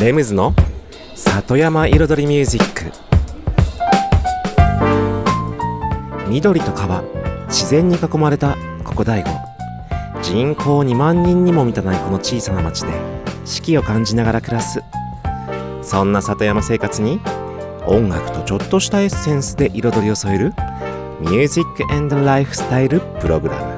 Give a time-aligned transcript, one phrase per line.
[0.00, 0.54] レムズの
[1.14, 2.92] 里山彩りミュージック。
[6.28, 7.02] 緑と川
[7.46, 9.34] 自然に囲まれたここ大悟。
[10.20, 12.92] 人口2万人にも満たないこの小さな町で
[13.46, 14.82] 四季を感じながら暮らす。
[15.80, 17.18] そんな里山生活に
[17.86, 20.52] 音楽とちょっとしたエッセンスで彩りを添える
[21.20, 23.75] ミュージックエンドライフスタイルプログラム。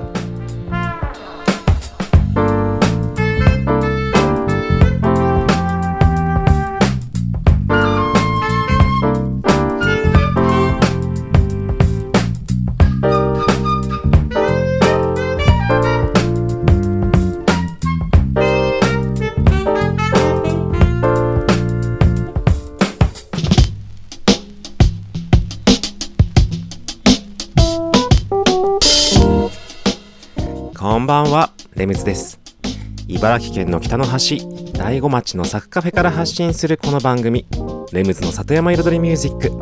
[33.28, 34.40] 茨城県の北の端、
[34.72, 37.44] 大子町のサクカフェから発信するこの番組、
[37.92, 39.52] レムズの里山彩りミュージック。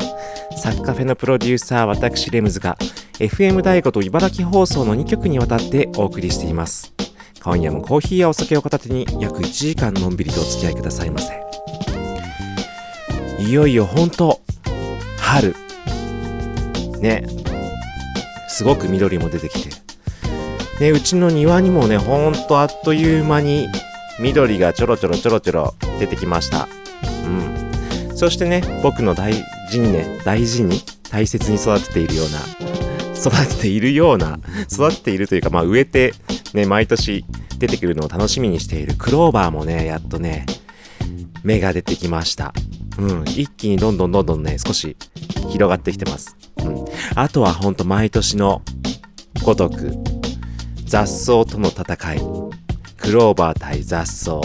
[0.57, 2.77] サクカフェのプロデューサー、私レムズが、
[3.19, 6.93] FM 大子と茨城放送の2曲にわたってお送りしています。
[7.43, 11.33] 今夜もコーヒーやお酒を片手に約1時間のんびりとお付き合いくださいませ。
[13.39, 14.39] いよいよ本当、
[15.19, 15.53] 春。
[17.01, 17.27] ね。
[18.47, 19.86] すごく緑も出てきて、
[20.79, 23.67] ね、うちの庭にもね、ほんとあっという間に
[24.19, 26.67] 緑がちょろちょろちょろちょろ出てきました。
[27.25, 28.17] うん。
[28.17, 29.33] そしてね、僕の大
[29.71, 32.39] 事にね、大事に大切に育てているような、
[33.15, 34.39] 育てているような、
[34.71, 36.13] 育てているというか、まあ植えて、
[36.53, 37.25] ね、毎年
[37.57, 40.45] 出てくるのを楽しみにしているクローバーもね、やっとね、
[41.43, 42.53] 芽が出てきました。
[42.97, 43.23] うん。
[43.23, 44.95] 一気にどんどんどんどんね、少し
[45.49, 46.35] 広がってきてます。
[46.57, 46.85] うん。
[47.15, 48.61] あとはほんと毎年の
[49.43, 49.93] ごとく、
[50.87, 52.21] 雑草との戦い。
[52.97, 54.41] クローバー対雑草。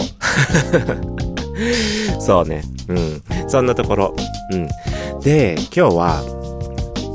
[2.19, 2.63] そうね。
[2.87, 3.21] うん。
[3.47, 4.15] そんなところ。
[4.51, 4.67] うん。
[5.21, 6.23] で、今日は、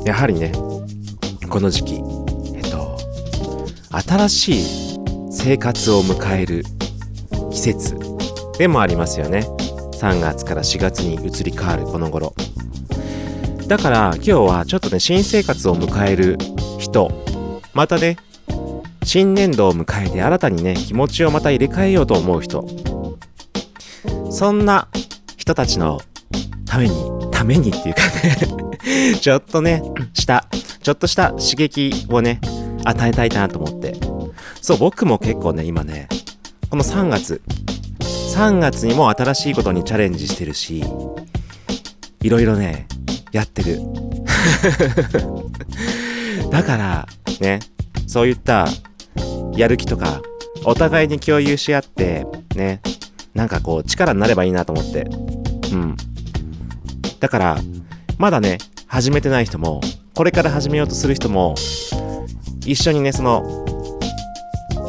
[0.05, 0.51] やはりね、
[1.47, 2.03] この時期、
[2.55, 2.97] えっと、
[3.91, 4.99] 新しい
[5.31, 6.63] 生活を迎える
[7.51, 7.97] 季節
[8.57, 9.47] でもありますよね。
[9.93, 12.33] 3月から4月に移り変わるこの頃。
[13.67, 16.37] だから今日はちょっとね、新生活を迎える
[16.79, 17.11] 人、
[17.73, 18.17] またね、
[19.11, 22.63] 新年度を迎えて新たにね、気持ちをまた入れ替えようと思う人。
[24.29, 24.87] そんな
[25.35, 25.99] 人たちの
[26.67, 26.95] ために、
[27.31, 28.03] ためにっていうか
[28.77, 29.81] ね、 ちょっとね、
[30.13, 30.45] した、
[30.83, 32.39] ちょっとした刺激をね、
[32.85, 33.95] 与えたいなと思って。
[34.61, 36.07] そう、僕も結構ね、今ね、
[36.69, 37.41] この3月、
[37.99, 40.83] 3月にも新しいことにチャレンジしてるし、
[42.21, 42.85] いろいろね、
[43.31, 43.81] やってる。
[46.51, 47.07] だから、
[47.41, 47.59] ね、
[48.05, 48.67] そういった
[49.59, 50.21] やる気とか、
[50.63, 52.25] お互いに共有し合って、
[52.55, 52.81] ね、
[53.33, 55.01] なんかこう力になればいいなと思って。
[55.73, 55.97] うん。
[57.19, 57.57] だから、
[58.17, 59.81] まだね、始めてない人も、
[60.15, 61.55] これから始めようとする人も、
[62.65, 63.65] 一緒にね、その、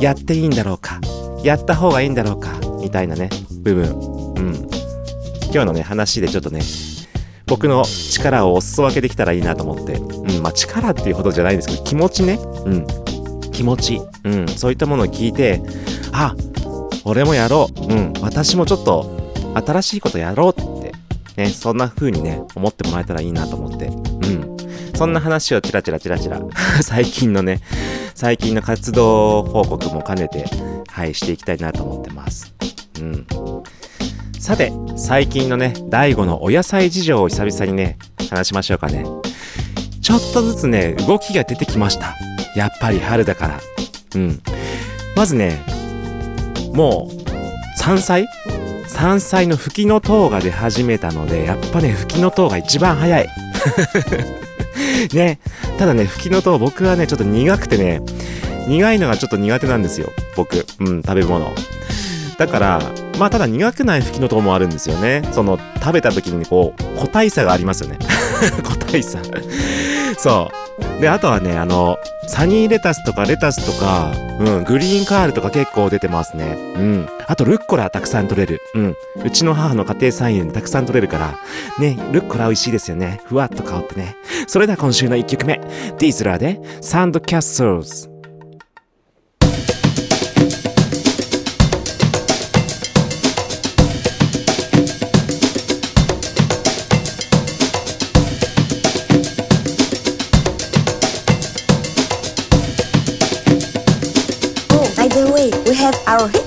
[0.01, 1.01] やっていいんだろうか、
[1.43, 3.29] やった方がいいんだろうか、みたいなね、
[3.63, 3.91] 部分。
[4.37, 4.55] うん。
[5.53, 6.61] 今日のね、話でちょっとね、
[7.47, 9.95] 僕の力をお裾分けできたらいいなと思って。
[9.95, 12.39] うん、まあ力っていうほどじゃないんですけど、気持ちね。
[12.65, 12.87] うん。
[13.53, 14.01] 気持ち。
[14.25, 14.49] うん。
[14.49, 15.63] そういったものを聞いて、
[16.13, 16.35] あ、
[17.05, 17.93] 俺もやろう。
[17.93, 18.13] うん。
[18.21, 20.93] 私もちょっと新しいことやろうって。
[21.37, 23.87] ね、そんな風にね、思ってもらえたらいいなと思って。
[23.87, 24.57] うん。
[24.95, 26.39] そんな話をチラチラチラチラ、
[26.83, 27.61] 最近のね、
[28.15, 30.45] 最近の活動報告も兼ねて、
[30.89, 32.53] はい、していきたいなと思ってます。
[33.01, 33.27] うん。
[34.39, 37.97] さて、最近のね、第5のお野菜事情を久々にね、
[38.29, 39.05] 話しましょうかね。
[40.03, 42.15] ちょっとずつね、動きが出てきました。
[42.55, 43.61] やっぱり春だから。
[44.15, 44.41] うん。
[45.17, 45.63] まずね、
[46.73, 47.31] もう、
[47.79, 48.29] 山菜？
[48.87, 53.29] 山菜の吹きの塔が出始めたので、やっぱね、吹きの塔が一番早い。
[55.15, 55.39] ね、
[55.79, 58.03] ただね、吹きの塔僕はね、ちょっと苦くてね、
[58.67, 60.13] 苦いのがちょっと苦手なんですよ。
[60.37, 60.67] 僕。
[60.81, 61.53] うん、食べ物。
[62.39, 62.81] だから、
[63.19, 65.23] まあただ苦くない吹きの塔もあるんですよね。
[65.33, 67.99] その、食べた時にこう、個体差がありますよね。
[68.65, 69.19] 個体差。
[70.19, 70.70] そう。
[71.01, 71.99] で、あとはね、あの、
[72.29, 76.57] サニーレタスとかレタスとか、うん、グリーンカールとか結構出てますね。
[76.77, 77.09] うん。
[77.27, 78.61] あと、ルッコラたくさん取れる。
[78.75, 78.97] うん。
[79.25, 81.39] うちの母の家庭菜園でたくさん取れるから、
[81.79, 83.23] ね、ルッコラ美味しいですよね。
[83.25, 84.17] ふわっと香ってね。
[84.47, 85.59] それでは今週の1曲目。
[85.59, 88.10] ディーズラーで、サンドキャッスルズ。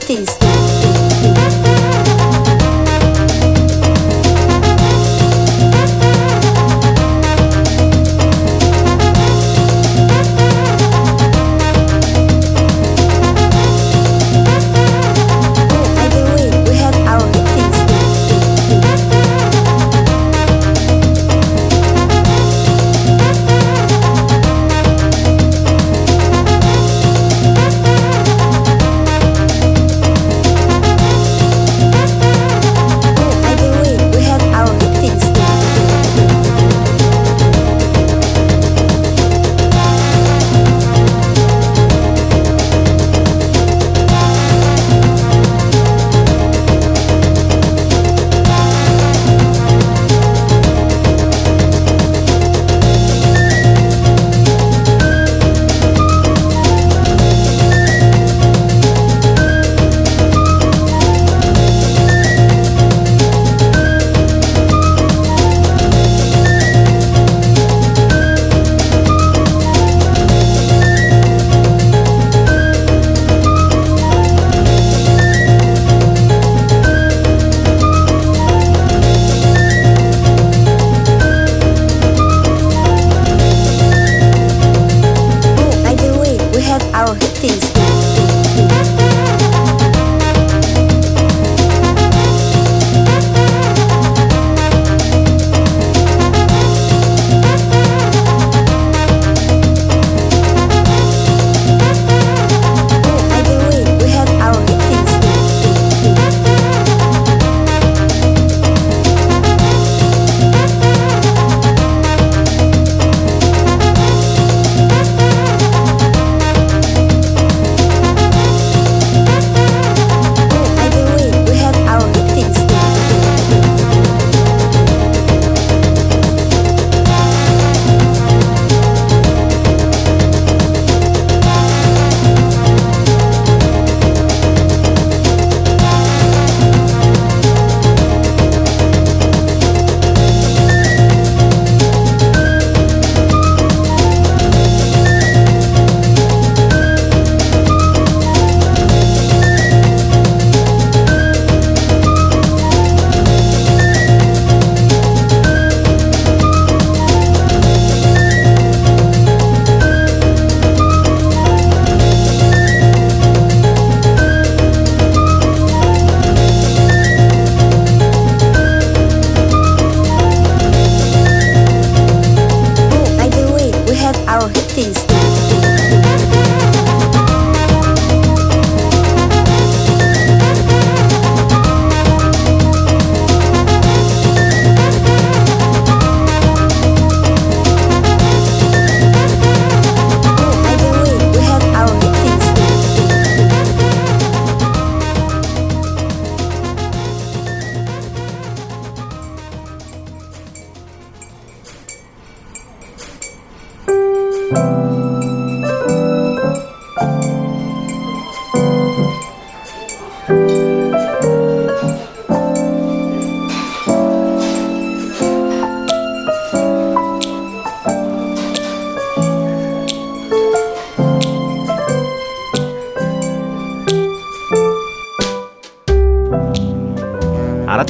[0.07, 0.62] these things.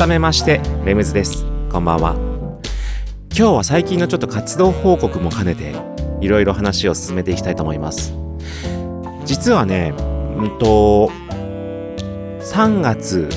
[0.03, 1.45] 改めましてレムズです。
[1.71, 2.15] こんばんは。
[3.29, 5.73] 今日は最近のちょっと活動報告も兼ねて
[6.19, 8.13] いろいろ話を進めていきたいと思います。
[9.23, 11.09] 実はねうんと
[12.41, 13.29] 3月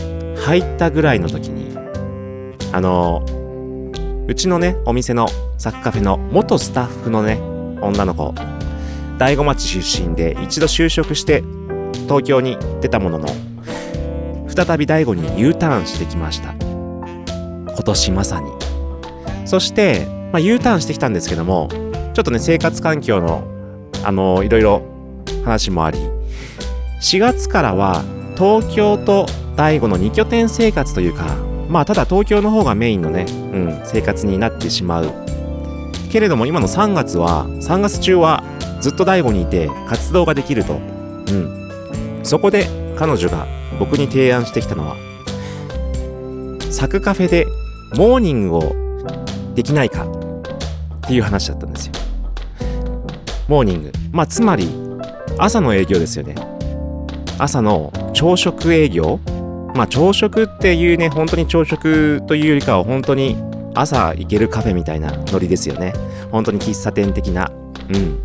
[0.45, 1.79] 入ったぐらいの時に
[2.73, 3.25] あの
[4.27, 7.37] うちのねお店のサッカフェの元スタッフのね
[7.81, 8.35] 女の子
[9.19, 11.45] 大子町出身で一度就職して
[12.09, 13.29] 東京に出たものの
[14.49, 16.56] 再び大悟に U ターンしてきました。
[17.77, 18.51] 今年まさに。
[19.45, 21.69] そして、まあ、U ターンしてきたんですけども
[22.15, 23.45] ちょっとね生活環境の
[24.05, 24.83] あのいろいろ
[25.45, 25.99] 話もあり
[27.01, 28.03] 4月からは
[28.37, 31.37] 東京と大悟の2拠点生活というか
[31.69, 35.13] まあただ東京の方がメインのね、うん、生活になってしまう。
[36.11, 38.43] けれども今の3月は3月中は
[38.81, 40.75] ずっと大悟にいて活動ができると。
[40.75, 40.77] う
[41.33, 42.21] ん。
[42.23, 43.47] そこで彼女が
[43.79, 44.97] 僕に提案してきたのは
[46.71, 47.47] サクカフェで
[47.95, 48.75] モーニングを
[49.55, 51.93] できないかっていう話だったんですよ。
[53.49, 53.93] モーニング。
[54.13, 54.69] まあつまり
[55.39, 56.35] 朝の営業ですよね。
[57.39, 59.21] 朝の朝食営業。
[59.75, 63.37] まあ朝食っていうね本当に朝食というよりかは本当に
[63.75, 65.93] 朝行けるカフェみたいなノリですよね。
[66.33, 67.51] 本当に喫茶店的な。
[67.89, 68.21] うん。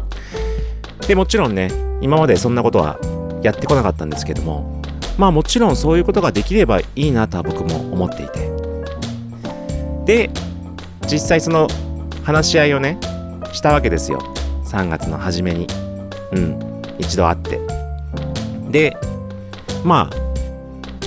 [1.08, 1.70] でもちろんね
[2.02, 3.00] 今までそんなことは
[3.44, 4.82] やってこなかったんですけども。
[5.18, 8.51] まあもちろんそういうことができればいいなとは僕も思っていて。
[10.12, 10.30] で
[11.10, 11.70] 実際その
[12.26, 12.98] 話し合いをね
[13.54, 14.20] したわけですよ。
[14.66, 15.68] 3月の初めに。
[16.34, 16.60] うん。
[17.00, 17.62] 一度会って。
[18.70, 18.98] で
[19.86, 20.16] まあ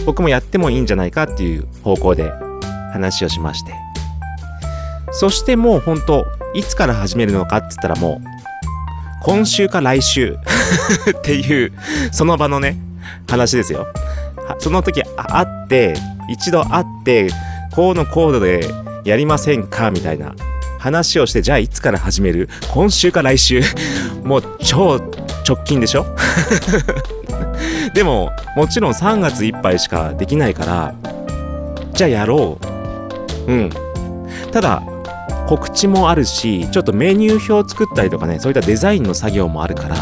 [0.07, 2.31] 僕もやってもいいんじゃないかっていう方向で
[2.95, 3.75] 話をしまして。
[5.13, 8.27] そしてもう本当いつから始めるのかって言ったらもう
[9.23, 10.39] 今週か来週
[11.15, 11.73] っていう
[12.11, 12.79] その場のね
[13.29, 13.87] 話ですよ。
[14.59, 15.93] その時会って
[16.31, 17.29] 一度会って
[17.75, 18.67] こうのコードで
[19.05, 19.91] やりませんか？
[19.91, 20.35] みたいな。
[20.79, 22.49] 話をしてじゃあいつから始める？
[22.71, 23.63] 今週か来週。
[24.23, 24.97] もう超
[25.47, 26.05] 直近でしょ？
[27.95, 30.95] でももちろん3月いっぱいしかできないから
[31.93, 32.59] じゃあやろ
[33.47, 33.53] う。
[33.53, 33.71] うん。
[34.53, 34.83] ただ
[35.47, 39.97] 告知もあるしちょっとメニュー表作ったりとかねそういったデザインの作業もあるから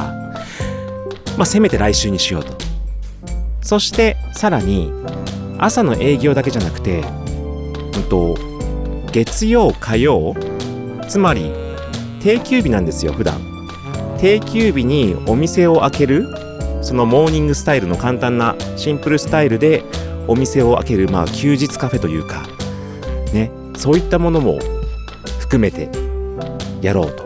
[1.36, 2.52] まあせめて来週にしようと。
[3.62, 4.92] そしてさらに
[5.58, 7.04] 朝の営業だけじゃなくて
[7.96, 8.36] うんと
[9.12, 10.34] 月曜火曜？
[11.06, 11.52] つまり
[12.20, 13.38] 定休日なんですよ普段。
[14.18, 16.34] 定休日にお店を開ける？
[16.80, 19.84] そのモーニングスタイルの簡単なシンプルスタイルで
[20.26, 22.48] お店を開けるまあ休日カフェというか。
[23.34, 23.50] ね。
[23.76, 24.58] そういったものも
[25.40, 25.90] 含めて
[26.80, 27.24] やろうと。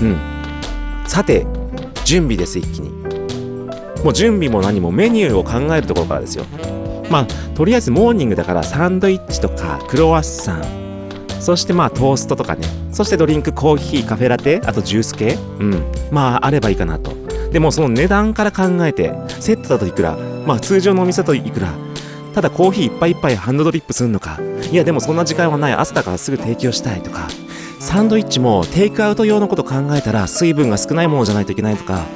[0.00, 0.16] うん。
[1.06, 1.46] さて
[2.06, 2.88] 準備です一気に。
[4.02, 6.46] もう準備も何もメニューを考えるところからですよ。
[7.10, 10.62] まあとりあえずモーニングだからサンドイッチとかクロワッサン。
[11.40, 12.66] そしてまあトーストとかね。
[12.92, 14.60] そしてドリンクコーヒーカフェラテ。
[14.64, 15.38] あとジュース系。
[15.60, 15.84] うん。
[16.10, 17.12] まああればいいかなと。
[17.52, 20.16] でもその値段から考えてセットだといくら。
[20.46, 21.72] まあ通常のお店だといくら。
[22.34, 24.38] ただコーヒーいっぱいいっぱいハンドドリップするのか。
[24.70, 25.72] いやでもそんな時間はない。
[25.72, 27.28] 朝だからすぐ提供したいとか。
[27.80, 32.06] サンドイッチもテイクアウト用のこと考えたら水分が少ないものじゃないといけないとか、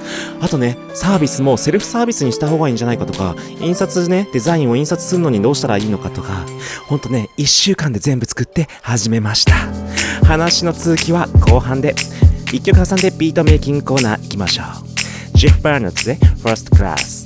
[0.40, 6.44] あとね、サービスもセルフサービスにした方がいいんじゃないかとか、印刷ね、デザインを印刷するのにどうしたらいいのかとか、
[6.86, 9.54] ほんとね、1週間で全部作って始めました。
[10.26, 11.94] 話の続きは後半で、
[12.52, 15.38] 1曲挟んでビートメイキングコーナー行きましょう。
[15.38, 17.21] ジェフ・バーナッツで First Class。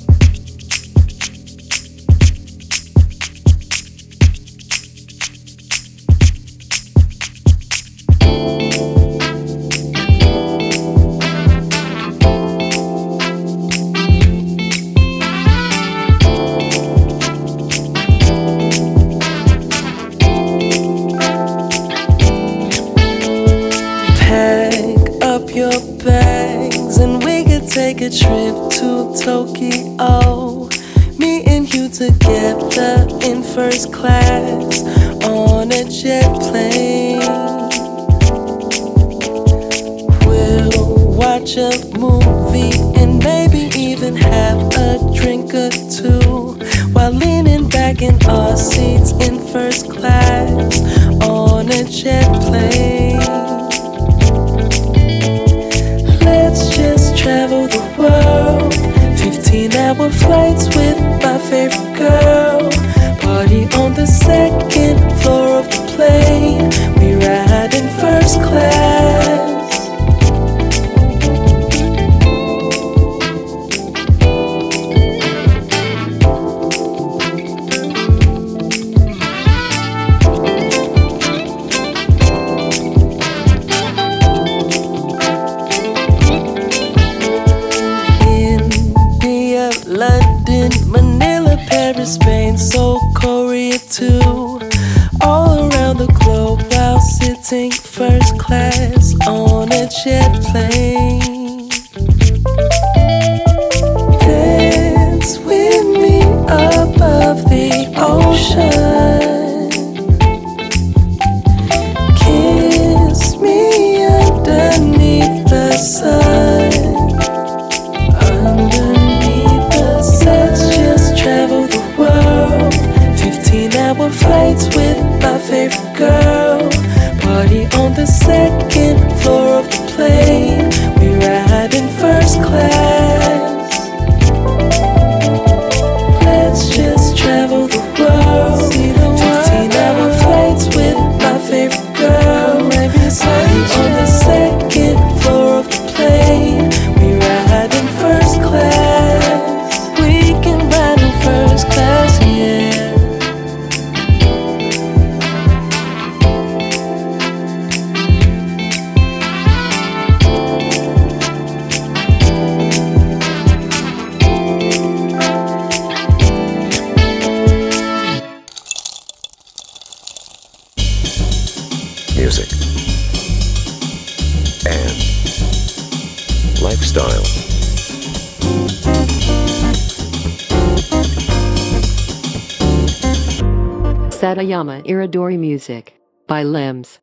[184.17, 185.93] Satayama Iridori Music
[186.27, 187.03] by Limbs.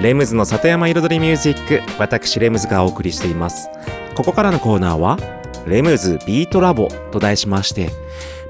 [0.00, 3.68] レムズの里山彩りミュージック私レムズがお送りしています
[4.16, 5.18] ここからのコーナーは
[5.66, 7.90] レムズビートラボと題しまして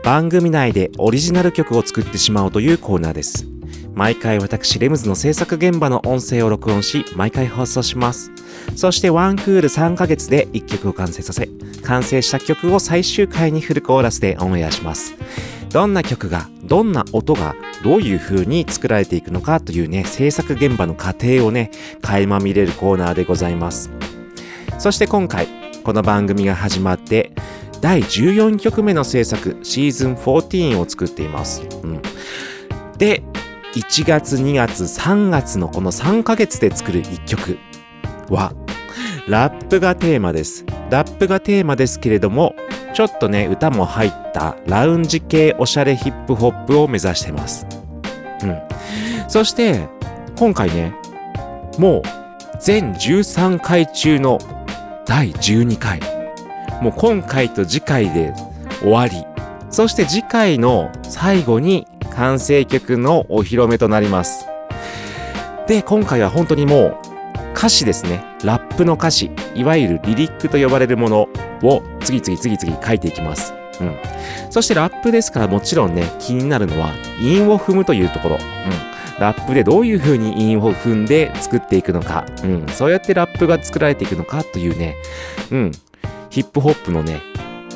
[0.04, 3.51] 番組内でオリジナル曲を作ってしまおうというコーナーです
[3.94, 8.30] 毎回私レムズの制作現場の音声を録音し毎回放送します。
[8.76, 11.48] そしてワンクール3ヶ月で1曲を完成させ
[11.82, 15.14] 完成した曲を最終回にフルコーラスでオンエアします。
[15.70, 21.70] どんな曲がどんな音がどういう風に作られていくのかというね制作現場の過程をね
[22.02, 23.90] 垣間見れるコーナーでございます。
[24.78, 25.48] そして今回
[25.84, 27.32] この番組が始まって
[27.80, 32.02] 第14曲目の制作シーズン14を作っています、うん、
[32.96, 33.22] で
[33.74, 37.58] 1月2月3月のこの3ヶ月で作る1曲
[38.28, 38.52] は
[39.26, 40.66] ラップがテーマです。
[40.90, 42.54] ラップがテーマですけれども
[42.92, 47.66] ちょっとね歌も入ったラウンジ系おしゃれヒップホップを目指してます。
[48.42, 48.60] うん。
[49.28, 49.88] そして
[50.36, 50.94] 今回ね
[51.78, 52.02] もう
[52.60, 54.38] 全13回中の
[55.06, 56.00] 第12回。
[56.82, 58.34] もう今回と次回で
[58.80, 59.31] 終わり。
[59.72, 64.46] そして次回の最後に完成曲のお披露目となります。
[65.66, 66.96] で今回は本当にもう
[67.54, 68.22] 歌詞ですね。
[68.44, 69.30] ラップの歌詞。
[69.54, 71.28] いわゆるリリックと呼ばれるもの
[71.62, 73.96] を次々次々書いていきます、うん、
[74.50, 84.96] そしてラップですからもちろんね気になるのは韻を踏むというところ、うん、ラップでどういう風に韻を踏んで作っていくのか、うん、そうやってラップが作られていくのかというね、
[85.50, 85.72] うん、
[86.30, 87.20] ヒップホップのね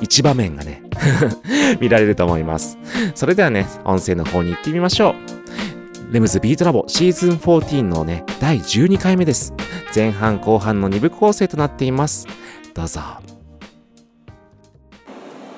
[0.00, 0.82] 一場面がね
[1.80, 2.78] 見られると思います。
[3.14, 6.12] それではね音声の方に行ってみましょう。
[6.12, 9.52] レムズビートラボシーズン14のね第12回目です。
[9.94, 12.26] 前半後半の2部構成となっています。
[12.74, 13.00] どうぞ。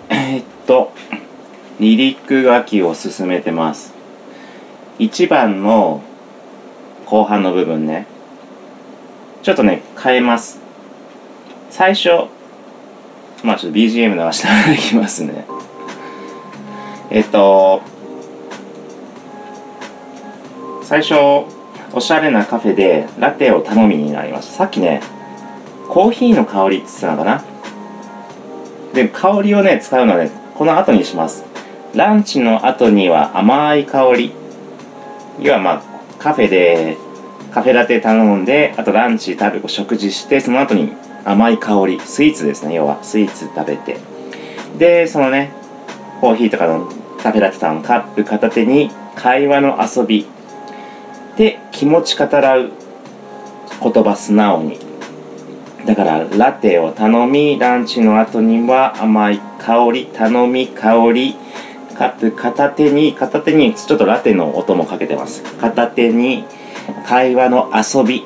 [0.08, 0.92] えっと
[1.80, 3.94] リリック書きを進めてます。
[4.98, 6.02] 1番の
[7.06, 8.06] 後半の部分ね。
[9.42, 10.60] ちょっとね変えます。
[11.70, 12.28] 最初
[13.42, 15.46] まあちょっと BGM 流していきますね。
[17.10, 17.82] えっと
[20.82, 21.14] 最初
[21.92, 24.52] おしゃれなカフェでラテを頼みになりました。
[24.54, 25.00] さっきね
[25.88, 27.44] コーヒーの香りって言ってたのかな？
[28.92, 31.44] で香りをね使うのはねこの後にします。
[31.94, 34.32] ランチの後には甘い香り。
[35.40, 35.82] 要はまあ
[36.18, 36.96] カフェで
[37.52, 40.92] カフェラテ頼んであとランチ食べ食事してその後に
[41.24, 43.02] 甘い香りスイーツですね要は。
[43.02, 43.98] スイーツ食べて。
[44.78, 45.52] でそのね
[46.20, 46.90] コーヒーとかの
[47.22, 50.26] カフェラテさんカップ片手に会話の遊び。
[51.36, 52.70] で気持ち語らう
[53.82, 54.78] 言葉素直に。
[55.86, 61.36] だからラテを頼みランチの後には甘い香り頼み香り
[61.96, 65.42] カップ片手に片手にちょっとラテの音もかけてます。
[65.56, 66.44] 片手に
[67.06, 68.24] 会話の遊び。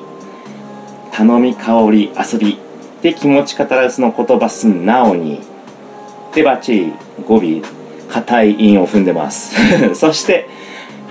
[1.11, 2.62] 頼み香り遊び。
[3.03, 5.39] で気持ち語らうその言葉素直に
[6.33, 6.93] でバッチリ
[7.27, 7.61] 語尾
[8.09, 9.55] 硬い韻を踏んでます
[9.93, 10.47] そして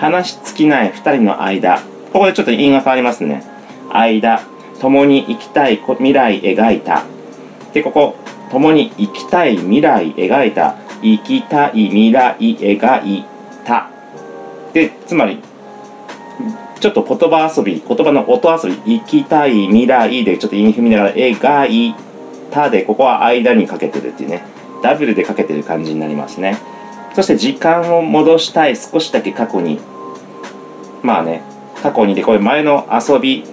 [0.02, 1.78] 話し尽きない二人の間。
[2.12, 3.44] ここでちょっと因が変わりますね。
[3.88, 4.40] 間。
[4.80, 7.04] 共に生きたい未来描いた。
[7.72, 8.16] で、ここ、
[8.50, 10.74] 共に生きたい未来描いた。
[11.02, 13.24] 生きたい未来描い
[13.64, 13.90] た。
[14.72, 15.38] で、つまり、
[16.82, 21.94] ちょっと言葉遊び、言葉の音遊び、生きたい未来でちょっと韻踏みながら、描い
[22.50, 24.42] たで、ここは間にかけてるっていうね。
[24.82, 26.58] ダブルでかけてる感じになりますね。
[27.14, 29.78] そして時間を戻したい、少しだけ過去に。
[31.04, 31.42] まあね、
[31.84, 33.44] 過去にで、これ前の遊び、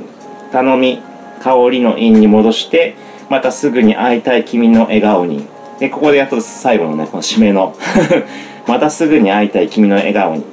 [0.51, 0.99] 頼み、
[1.43, 2.95] 香りの韻に戻して、
[3.29, 5.45] またすぐに会いたい君の笑顔に。
[5.79, 7.75] で、ここでやっと最後のね、この締めの、
[8.65, 10.43] またすぐに会いたい君の笑顔に。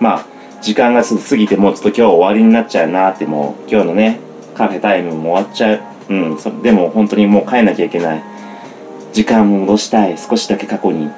[0.00, 0.26] まあ、
[0.60, 4.20] 時間が過ぎてもうちょっと今日終わりになっちゃうなって、もう今日のね、
[4.54, 5.80] カフェタイムも終わっちゃう。
[6.08, 8.22] うん、そでも本当にもう帰んなきゃいけない。
[9.12, 11.10] 時間を戻したい、少しだけ過去に。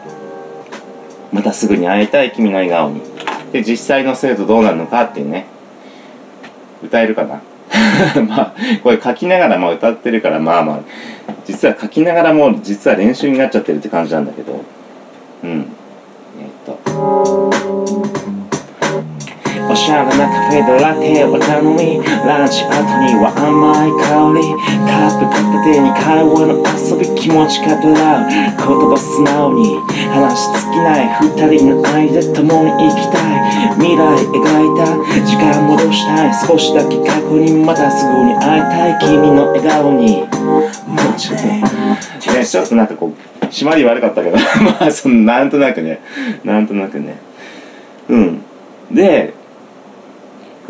[1.33, 3.01] またすぐに会いたい君の笑顔に。
[3.53, 5.47] で、実際の生徒どうなるのかっていうね。
[6.83, 7.41] 歌えるかな？
[8.29, 10.81] まあ、これ書きながらま歌ってるからまあまあ、
[11.45, 14.61] 実は書きながらも実は練習になっちゃってるって感じなんだけど。
[15.45, 15.67] うん。
[16.41, 18.40] えっと。
[19.69, 24.55] おしゃれなカフェでラテを頼みランチ後には甘い香り
[24.87, 29.77] カップ片手に会話の遊び気持ち語らう言葉素直に
[30.11, 33.41] 話し尽きない二人の間共に生きたい
[33.79, 34.87] 未来描いた
[35.27, 41.63] 時間戻したい少しだけ過去にまたすぐに会いたい君の笑顔にもうちょっとね
[42.45, 46.01] ちょっとなんかこう締まり悪かったけどまあそのなんとなくね
[46.45, 47.19] なんとなくね
[48.09, 48.43] うん
[48.91, 49.35] で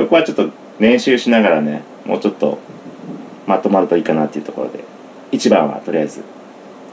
[0.00, 2.58] ここはちょっと練習しながらねもうちょっと
[3.46, 4.84] まとまるといいかなっていうところで
[5.32, 6.22] 1番はとりあえず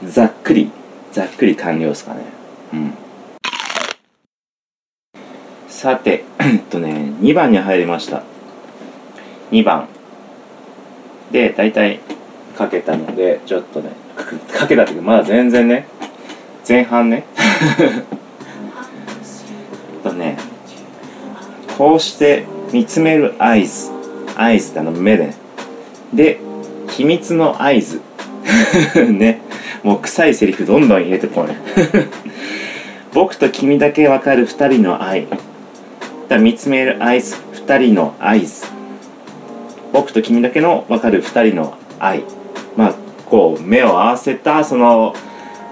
[0.04, 0.70] ざっくり
[1.12, 2.20] ざっくり完了ですかね。
[2.74, 2.94] うん。
[5.68, 8.22] さてえっとね2番に入りました。
[9.50, 9.88] 2番。
[11.32, 12.00] で大体
[12.56, 13.90] かけたのでちょっとね
[14.52, 15.88] かけたっていうかまだ全然ね
[16.68, 17.24] 前半ね。
[17.80, 17.86] え
[20.00, 20.36] っとね
[21.76, 23.90] こうして見つめる合図
[24.36, 25.32] 合図ってあの目で。
[26.12, 26.40] で
[26.90, 28.00] 秘密の合図
[29.10, 29.40] ね。
[29.82, 31.56] もう臭いセリフどんどん入れてこうね。
[33.12, 35.26] 僕と君だけわかる二人の愛。
[36.28, 38.66] だ見つめる合図二人の合図
[39.92, 42.22] 僕と君だけのわかる二人の愛。
[42.76, 42.94] まあ
[43.26, 45.14] こう目を合わせたその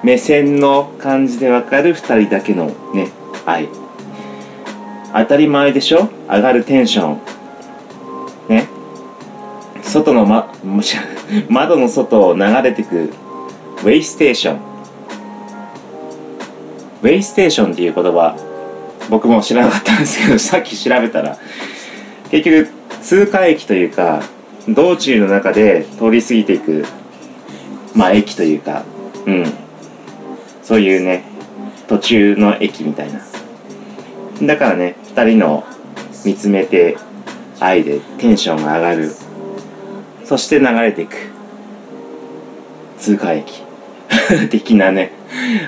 [0.03, 3.09] 目線の感じでわかる二人だけのね
[3.45, 3.69] 愛。
[5.19, 6.09] 当たり前でしょ？
[6.29, 7.19] 上がるテンション。
[8.49, 8.67] ね？
[9.83, 10.97] 外の、ま、も し
[11.49, 13.11] 窓の外を流れてく
[13.85, 14.57] ウェイステーション
[17.03, 18.37] ウェイステーションっていう言葉
[19.09, 21.37] 僕も知らなかったんですけど さっき調べたら。
[22.31, 22.69] 結局
[23.03, 24.23] 通過駅というか
[24.69, 26.85] 道中の中で通り過ぎていく
[27.95, 28.83] まあ駅というか。
[29.27, 29.45] うん。
[30.63, 31.23] そういうね
[31.87, 33.21] 途中の駅みたいな。
[34.43, 35.65] だからね2人の
[36.27, 36.99] 見つめて
[37.59, 39.11] 愛でテンションが上がる。
[40.27, 41.17] そして流れていく。
[42.99, 43.63] 通過駅。
[44.51, 45.13] 的なね。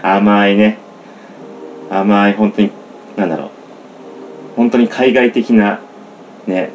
[0.03, 0.77] 甘いね。
[1.91, 2.71] 甘い本当に
[3.17, 3.49] なんだろう。
[4.55, 5.81] 本当に海外的な
[6.47, 6.69] ね。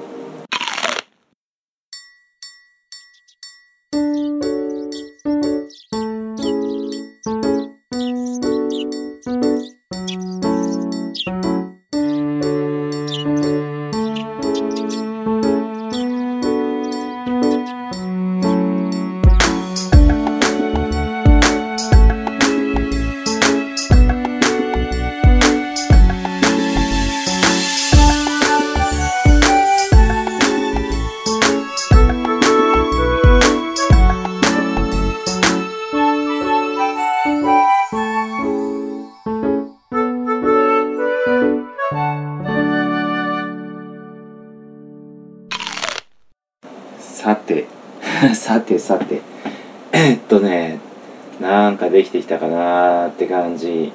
[51.93, 53.93] できてきたかなって感じ。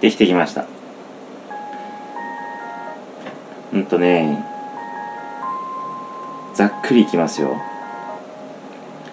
[0.00, 0.66] できてきました。
[3.72, 4.44] うんとね
[6.54, 7.56] ざっくりいきますよ。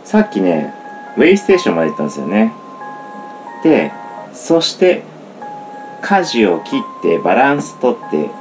[0.03, 0.73] さっきね
[1.17, 2.51] ウェイステーションまで行ったんですよね。
[3.63, 3.91] で
[4.34, 5.03] そして
[6.01, 8.31] 舵を切ってバランス取って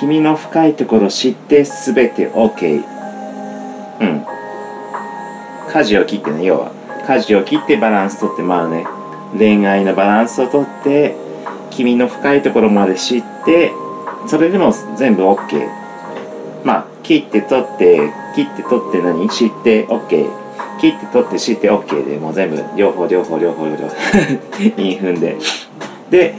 [0.00, 2.84] 君の深いところ知って全て OK
[4.00, 4.26] うん。
[5.72, 6.79] 舵を切ってね要は。
[7.10, 8.86] 舵を切ってバランス取ってまあね
[9.36, 11.16] 恋愛のバランスを取って
[11.70, 13.72] 君の深いところまで知って
[14.28, 15.68] それでも全部 OK
[16.64, 19.28] まあ切って取って切って取って何？
[19.28, 20.30] 知って OK
[20.80, 23.88] 切って取って知って OK でもう全部両方両方両方両方。
[24.80, 25.36] 韻踏んで。
[26.10, 26.34] で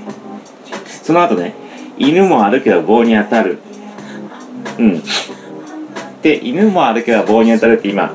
[0.85, 1.53] その後ね
[1.97, 3.59] 犬も歩けば棒に当たる。
[4.79, 5.03] うん。
[6.21, 8.13] で犬も歩けば棒に当たるって今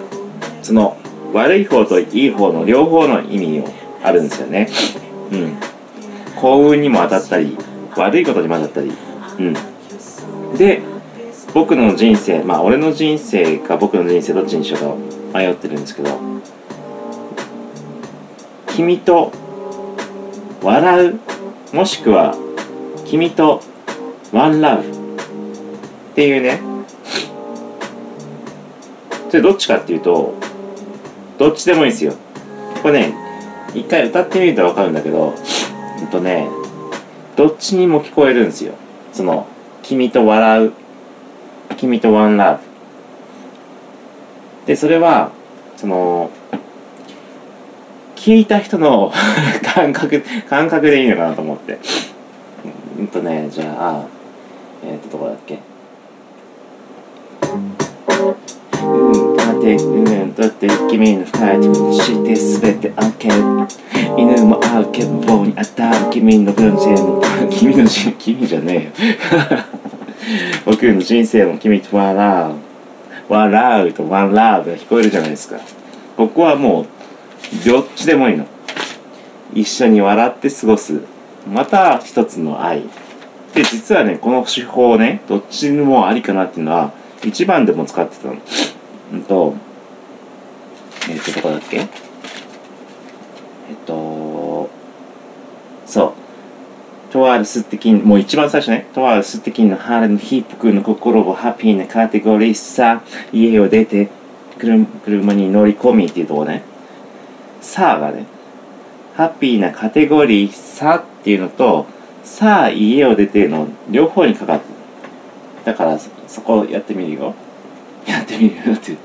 [0.62, 0.96] その
[1.36, 3.68] 悪い方といい方の両方の意味を
[4.02, 4.68] あるんですよね。
[5.30, 5.56] うん。
[6.34, 7.58] 幸運にも当たったり
[7.94, 8.92] 悪いことにも当たったり。
[9.38, 10.56] うん。
[10.56, 10.80] で
[11.52, 16.18] 僕の人生まあ俺の人生か僕の人生どっちにしようか迷ってるんですけど
[18.68, 19.32] 君と
[20.62, 21.20] 笑う
[21.74, 22.34] もしくは
[23.04, 23.62] 君と
[24.32, 24.94] ワンラブっ
[26.14, 26.60] ていうね。
[29.28, 30.34] それどっちかっていうと
[31.38, 32.14] どっちでもいいですよ。
[32.82, 33.14] これね
[33.74, 35.34] 一回歌ってみると分かるんだけど
[36.00, 36.48] うんとね
[37.36, 38.74] どっちにも聞こえるんですよ。
[39.12, 39.46] その
[39.82, 40.72] 君と笑う
[41.76, 42.60] 君とワンラブ。
[44.66, 45.30] でそれは
[45.76, 46.30] その
[48.16, 49.12] 聞いた人の
[49.74, 51.78] 感覚感覚でいいのかなと思って。
[52.98, 54.02] うんとねじゃあ
[54.84, 55.58] えっ、とどこだっけ？
[58.82, 59.25] うん
[59.66, 69.62] てうんだって君の深いところして全て OK 犬も歩け棒に当たる君の人生も君の人君じゃねえよ。
[70.64, 72.54] 僕の人生も君と笑う
[73.28, 75.58] 笑うとワンラーブが聞こえるじゃないですか。
[76.16, 76.86] 僕はもう
[77.68, 78.46] どっちでもいいの。
[79.52, 81.00] 一緒に笑って過ごす
[81.50, 82.82] また一つの愛
[83.54, 86.92] で実はねこの手法ねどっちにもありかなっていうのは
[87.24, 88.36] 一番でも使ってたの。
[89.12, 89.54] うんと
[91.08, 91.76] えっ、とどこだっけ？
[91.78, 91.86] えっ
[93.86, 94.68] と
[95.86, 96.12] そう。
[97.12, 98.88] とある素敵もう一番最初ね。
[98.92, 104.08] とある素敵な晴れの日僕の心をハッピーなカテゴリーさ家を出て
[104.58, 106.62] 車に乗り込みっていうとこね。
[107.60, 108.26] さあがね
[109.14, 111.86] ハッピーなカテゴリーさっていうのと
[112.24, 114.66] さあ家を出ての両方にかかって
[115.64, 117.34] だからそそこやってみるよ。
[118.06, 118.96] やってみるよって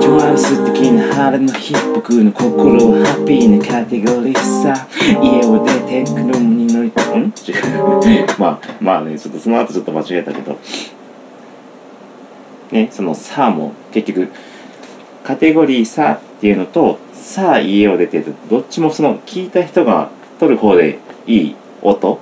[0.00, 4.86] とある素敵な晴れの日僕の心をハッピーなカテゴリーさ
[5.22, 10.58] 家を出て車に乗り込むん違うまあまあねちょっとその後ちょっと間違えたけど
[12.70, 14.28] ねその「さあ」も結局
[15.24, 22.20] カテゴリー「さ」っていうのと「さあ家を出て」どっちもその聞いた人が取る方でいい音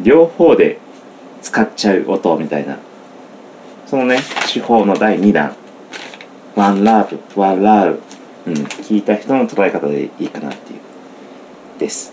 [0.00, 0.78] 両方で
[1.46, 2.76] 使っちゃう音みたいな。
[3.86, 4.18] そのね
[4.52, 5.54] 手法の第2弾
[6.56, 8.02] 「ワンラブワンラブ」
[8.48, 8.54] うん。
[8.54, 10.80] 聞いた人の捉え方でいいかなっていう。
[11.78, 12.12] です。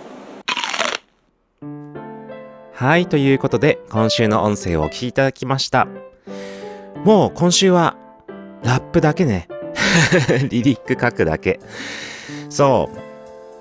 [2.74, 5.88] はいということで今週の音声をお聞きいただきました。
[7.04, 7.98] もう今週は
[8.64, 9.48] ラップだけね。
[10.50, 11.60] リリック書くだけ。
[12.50, 12.88] そ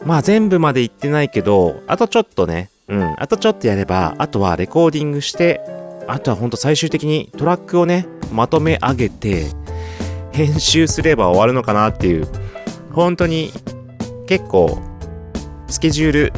[0.05, 0.07] う。
[0.07, 3.15] まあ全部まで言ってないけどあとちょっとねうん。
[3.19, 5.61] あとちょっとやればあとはレコーディングして
[6.07, 9.47] あとはほんと最終的にトラックをねまとめ上げて
[10.33, 12.29] 編集すれば終わるのかなっていう。
[12.93, 13.51] 本当に
[14.27, 14.79] 結構
[15.67, 16.33] スケジュール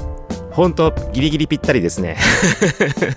[0.52, 2.16] 本当ギリギリぴったりですね。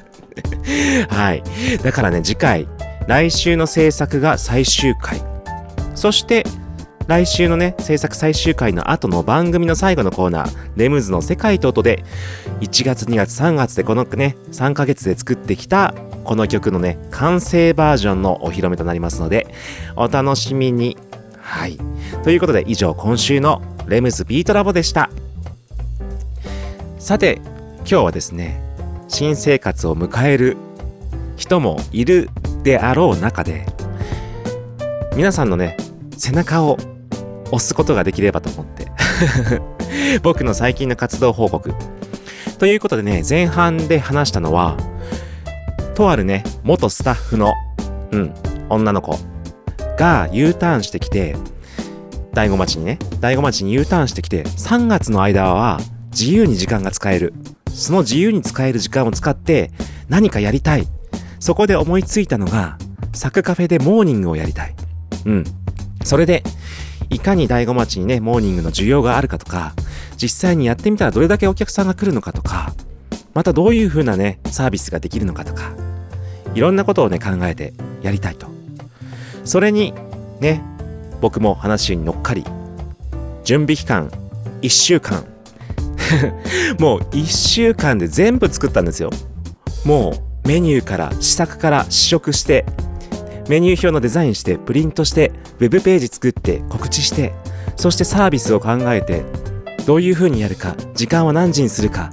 [1.10, 1.44] はい。
[1.84, 2.68] だからね次回
[3.08, 5.22] 来週の制作が最終回。
[5.94, 6.44] そして
[7.08, 12.04] 来週のね制作最終回の後の番組の最後のコーナーレムズの世界と音で
[12.60, 15.94] 1月2月3月でこのね3ヶ月で作ってきた
[16.26, 19.48] この曲のね完成バージョンのお披露目となりますので
[19.96, 20.98] お楽しみに。
[21.40, 21.78] はい。
[22.24, 25.10] ということで以上今週のレムズビートラボでした。
[27.00, 27.40] さて
[27.80, 28.62] 今日はですね
[29.08, 30.58] 新生活を迎える
[31.38, 32.30] 人もいる
[32.64, 33.66] であろう中で
[35.16, 35.78] 皆さんのね
[36.18, 36.78] 背中を
[37.52, 38.88] 押すことができればと思って。
[40.22, 41.74] 僕の最近の活動報告。
[42.60, 44.78] ということでね前半で話したのは
[45.94, 47.54] とあるね元スタッフの
[48.12, 48.34] うん
[48.70, 49.20] 女の子
[49.98, 51.36] が U ターンしてきて
[52.34, 55.80] 大子町にね大子町に U ターンしてきて3月の間は
[56.12, 57.34] 自由に時間が使える。
[57.72, 59.70] その自由に使える時間を使って
[60.10, 60.88] 何かやりたい。
[61.40, 62.80] そこで思いついたのが
[63.14, 64.76] サクカフェでモーニングをやりたい。
[65.26, 65.44] うん。
[66.04, 66.42] それで
[67.10, 69.74] いかに大子町にねモーニングの需要があるかとか
[70.22, 72.74] 実際にやってみたらどれだけお客さんが来るのかとか
[73.34, 75.74] またどういう風なねサービスができるのかとか
[76.54, 78.48] いろんなことをね考えてやりたいと。
[79.46, 79.94] それに
[80.40, 80.62] ね
[81.22, 82.44] 僕も話に乗っかり
[83.44, 84.10] 準備期間
[84.62, 85.24] 1週間。
[86.80, 89.10] もう1週間で全部作ったんですよ。
[89.86, 92.66] もうメニューから試作から試食して
[93.50, 97.34] メニュー表のデザインしてプリントしてウェブページ作って告知して
[97.76, 99.24] そしてサービスを考えて
[99.86, 102.12] どういう風にやるか時間は何時にするか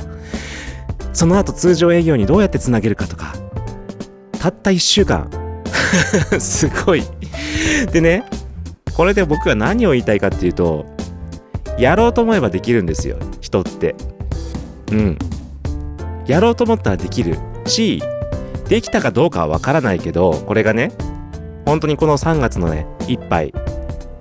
[1.13, 3.35] その後通常営業にどうやってつなげるかとか
[4.45, 5.31] たった1週間。
[6.39, 7.03] すごい。
[7.93, 8.27] でね
[8.95, 10.85] これで僕は何を言いたいかっていうと
[11.79, 13.95] やろうと思えばできるんですよ人って。
[14.93, 15.19] うん。
[16.27, 18.03] やろうと思ったらできるし
[18.69, 20.93] できたかどうかはわからないけどこれがね
[21.65, 23.53] 本当にこの3月のねいっぱい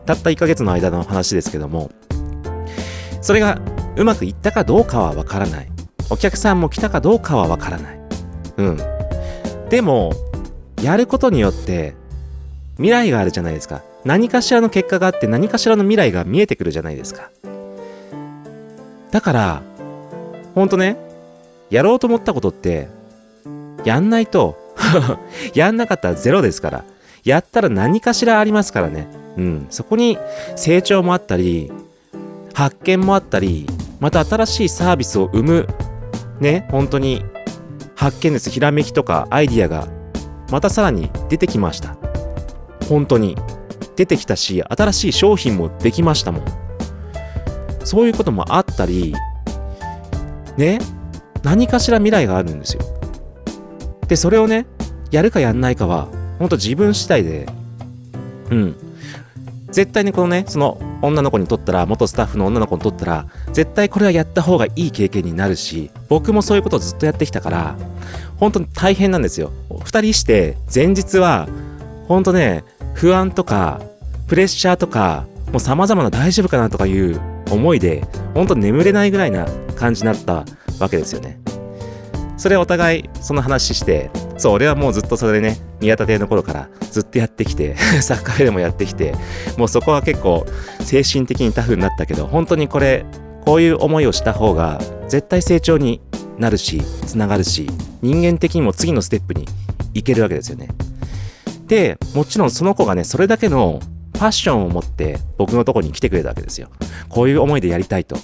[0.05, 1.91] たった1ヶ月の間の話ですけども
[3.21, 3.61] それが
[3.95, 5.71] うまくいったかどうかはわからない。
[6.09, 7.99] お客さんも来たかどうかはわからない。
[8.57, 8.77] うん。
[9.69, 10.11] でも
[10.81, 11.95] やることによって
[12.75, 13.81] 未来があるじゃないですか。
[14.03, 17.31] 何かしらの結果があって何かしらの未来が見えてくるじゃないですか。
[19.11, 19.61] だから
[20.55, 20.97] ほんとね
[21.69, 22.89] やろうと思ったことって
[23.85, 24.57] やんないと
[25.53, 26.83] やんなかったらゼロですから。
[27.23, 29.07] やったら何かしらありますからね。
[29.37, 29.67] うん。
[29.69, 30.17] そこに
[30.55, 31.71] 成長もあったり
[32.53, 33.65] 発見もあったり
[33.99, 35.67] また新しいサービスを生む。
[36.39, 36.67] ね。
[36.71, 37.23] 本当に
[37.95, 38.49] 発見です。
[38.49, 39.87] ひらめきとかアイディアが
[40.51, 41.95] またさらに出てきました。
[42.89, 43.37] 本当に
[43.95, 46.45] 出てきたし新しい商品もできましたもん。
[47.85, 49.15] そういうこともあったり
[50.57, 50.79] ね。
[51.43, 52.81] 何かしら未来があるんですよ。
[54.07, 54.65] でそれをね
[55.11, 56.07] やるかやんないかは
[56.43, 57.47] 本当自分次第で。
[58.51, 58.75] うん。
[59.71, 67.75] 絶対にこのねその女の子にとったら元スタッフの女の子にとったら絶対これはやった方がいい経験になるし僕もそういうことをずっとやってきたから
[68.37, 69.51] 本当に大変なんですよ。
[69.69, 71.47] 2人して前日は
[72.09, 73.81] 本当ね不安とか
[74.27, 80.43] プレッシャーとかもう様々な大丈夫かなとかいう思いで本当眠れないぐらいな感じになった
[80.79, 81.39] わけですよね
[82.37, 89.15] それお互いその話してそう俺はもうずっとそれでね宮田邸の頃からずっとやってきて サッカーフェでもやってきて
[89.57, 90.45] もうそこは結構
[90.81, 93.05] 精神的にタフになったけど本当にこれ
[93.45, 96.01] こういう思いをした方が絶対成長に
[96.37, 97.69] なるしつながるし
[98.01, 99.47] 人間的にも次のステップに
[99.93, 100.69] 行けるわけですよね。
[101.67, 103.79] でもちろんその子がねそれだけの
[104.13, 106.69] パッションを持って僕のとこに来てくれたわけですよ。
[107.09, 108.17] こういう思いでやりたいと。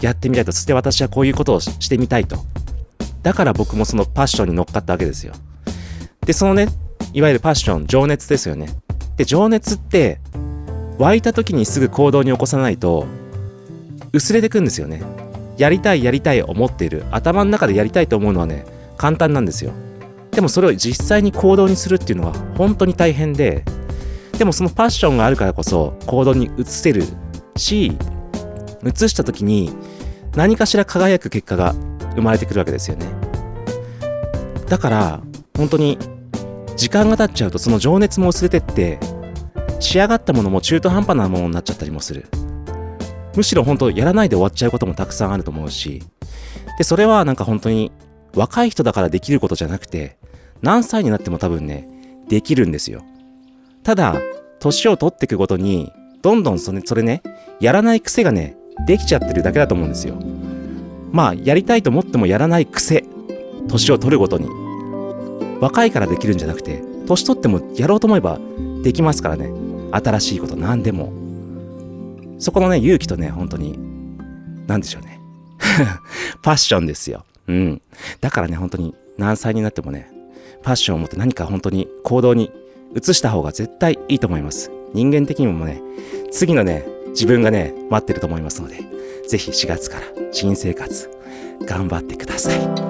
[0.00, 0.52] やってみたいと。
[0.52, 2.38] そして私はこういうことをしてみたいと。
[3.22, 5.34] だから僕もそのパッションに乗っかったわけですよ。
[6.24, 6.68] でそのね
[7.12, 8.68] いわゆるパッション情熱ですよね。
[9.16, 10.20] で情熱って
[10.98, 13.06] 湧いた時にすぐ行動に起こさないと
[14.12, 15.02] 薄れてくんですよね。
[15.56, 17.04] やりたいやりたい思っている。
[17.10, 18.64] 頭の中でやりたいと思うのはね
[18.96, 19.72] 簡単なんですよ。
[20.30, 23.64] でもそれを実際に行動にするっていうのは本当に大変で
[24.38, 27.02] でもそのパッションがあるからこそ行動に移せる
[27.56, 27.96] し
[28.84, 29.72] 移した時に
[30.34, 31.74] 何かしら輝く結果が
[32.14, 33.06] 生まれてくるわけですよね。
[34.68, 35.20] だから
[35.56, 35.98] 本当に
[36.76, 38.98] 時間が経っちゃうとその情熱も薄れてって
[39.80, 42.26] 仕上がったものも中途半端なものになっちゃったりもする。
[43.36, 46.02] むしろ本当やらないで終わっちゃうこともたくさんあると思うし
[46.78, 47.92] でそれはなんか本当に
[48.34, 50.18] 若い人だからできることじゃなくて
[50.62, 51.88] 何歳になっても多分ね
[52.28, 53.02] できるんですよ。
[53.82, 54.16] ただ
[54.58, 55.92] 年を取っていくごとに
[56.22, 57.22] どんどんそれそれね
[57.60, 60.16] やらない癖がねできちゃってるだけだと思うんですよ。
[61.12, 63.04] まあやりたいと思ってもやらない癖
[63.68, 64.48] 年を取るごとに。
[65.60, 68.40] 若いからできるんじゃなくて年取ってもやろうと思えば
[68.82, 69.52] できますからね。
[69.92, 71.12] 新しいこと何でも。
[72.38, 73.78] そこのね勇気とね本当に
[74.66, 75.20] 何でしょうね。
[76.42, 77.24] パッションですよ。
[77.48, 77.82] うん。
[78.20, 80.10] だからね本当に何歳になってもね
[80.62, 82.50] パッションを持って何か本当に行動に
[82.96, 84.70] 移した方が絶対いいと思います。
[84.94, 85.82] 人間的にもね
[86.30, 88.99] 次のね自分がね待ってると思いますので。
[89.30, 91.08] ぜひ4月から新生活
[91.64, 92.58] 頑張ってください「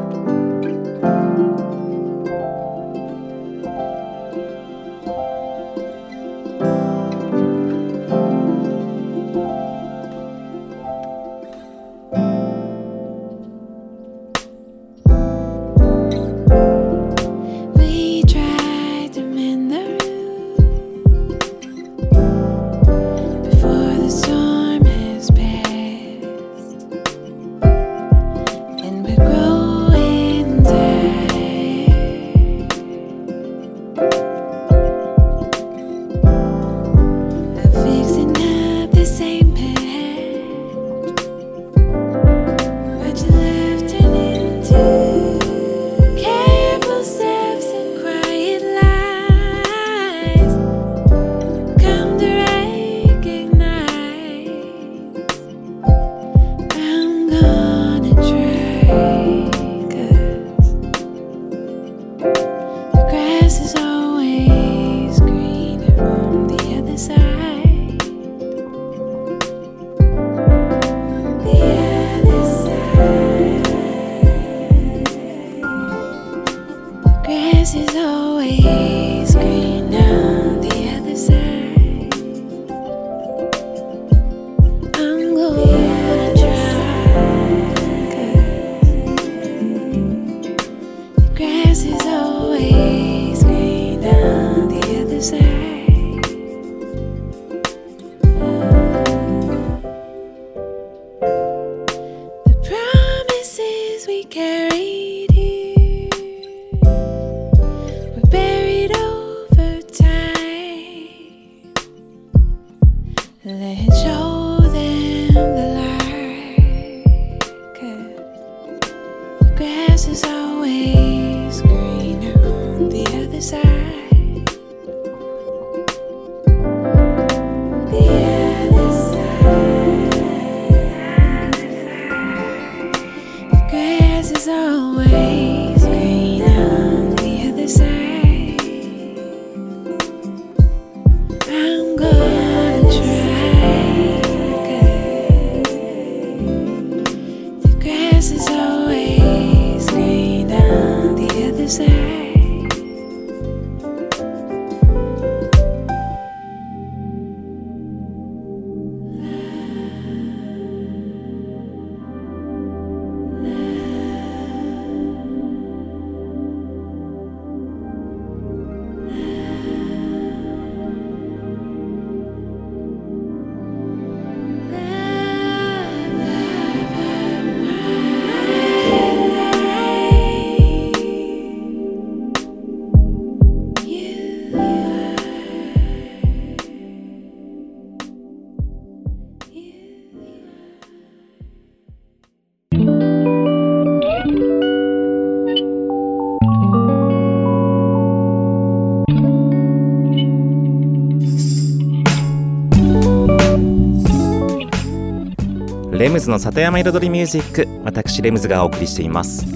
[206.20, 209.46] ムズの里山彩りミュージック私レムズがお送りしています。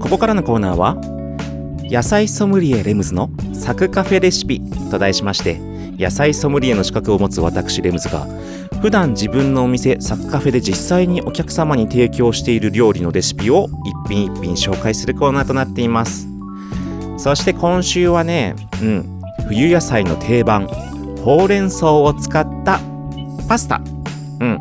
[0.00, 0.96] ここからのコーナーは
[1.90, 4.60] 野菜ソムリエレムズのサクカフェレシピ
[4.90, 5.58] と題しまして
[5.98, 8.26] 野菜ソムリエの資格を持つ私レムズが
[8.82, 16.28] 普段自分のお店サクカフェで実際にお客様に提供している料理のレシピを一品一品紹介するコーナーとなっています。
[17.16, 20.66] そして今週はねうん冬野菜の定番
[21.24, 22.78] ほうれん草を使った
[23.48, 23.80] パスタ。
[24.40, 24.60] うん。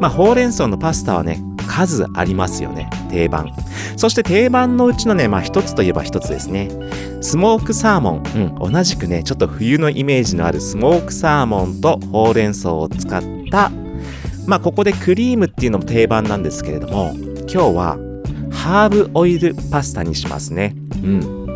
[0.00, 2.88] まあ、ほうれん草のパスタはね、数ありますよね。
[3.10, 3.52] 定番。
[3.96, 6.70] そして定番のうちのね、まあ一つといえば一つですね。
[7.20, 8.22] スモークサーモン。
[8.62, 13.70] うん、同じくね、ちょっと冬のイメージのあるスモークサーモンとほうれん草を使った、
[14.46, 17.98] まあここでクリームっていうのも定番なんですけれども、今日は
[18.50, 20.74] ハーブオイルパスタにしますね。
[21.02, 21.46] うん。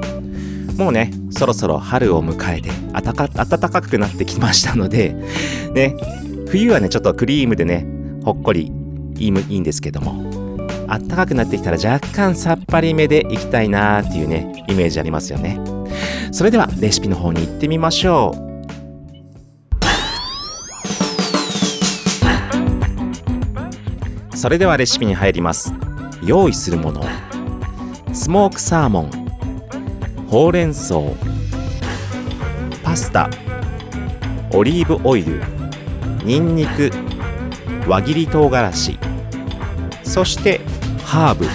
[0.76, 5.14] もうね、そろそろ春を迎えて暖か暖かくなってきましたので、
[5.74, 5.94] ね、
[6.48, 8.72] 冬はね、ちょっとクリームでね、ほっこり
[9.18, 10.30] いいいいんですけども。
[10.88, 15.60] 暖かくなってきたら若干さっぱりめでいきたいなーっていうねイメージありますよね。
[16.32, 18.50] それではレシピの方に行ってみましょう。
[24.36, 25.72] それではレシピに入ります。
[26.24, 27.04] 用意するもの。
[28.12, 29.10] スモークサーモン。
[30.28, 30.96] ほうれん草。
[32.82, 33.30] パスタ。
[34.52, 35.42] オリーブオイル。
[36.24, 36.90] にんにく
[37.86, 38.98] 輪切り唐辛子。
[40.02, 40.60] そして
[41.04, 41.46] ハーブ。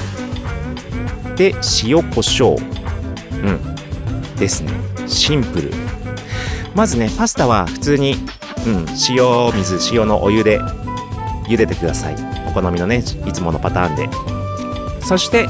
[1.36, 1.54] で
[1.84, 2.58] 塩コショウ
[3.48, 4.36] うん。
[4.38, 4.72] ですね。
[5.08, 5.72] シンプル。
[6.74, 8.16] まずねパスタは普通に、
[8.66, 10.60] うん、塩水塩のお湯で
[11.48, 12.16] 茹でてください。
[12.48, 14.10] お好みのねいつものパターンで。
[15.02, 15.48] そして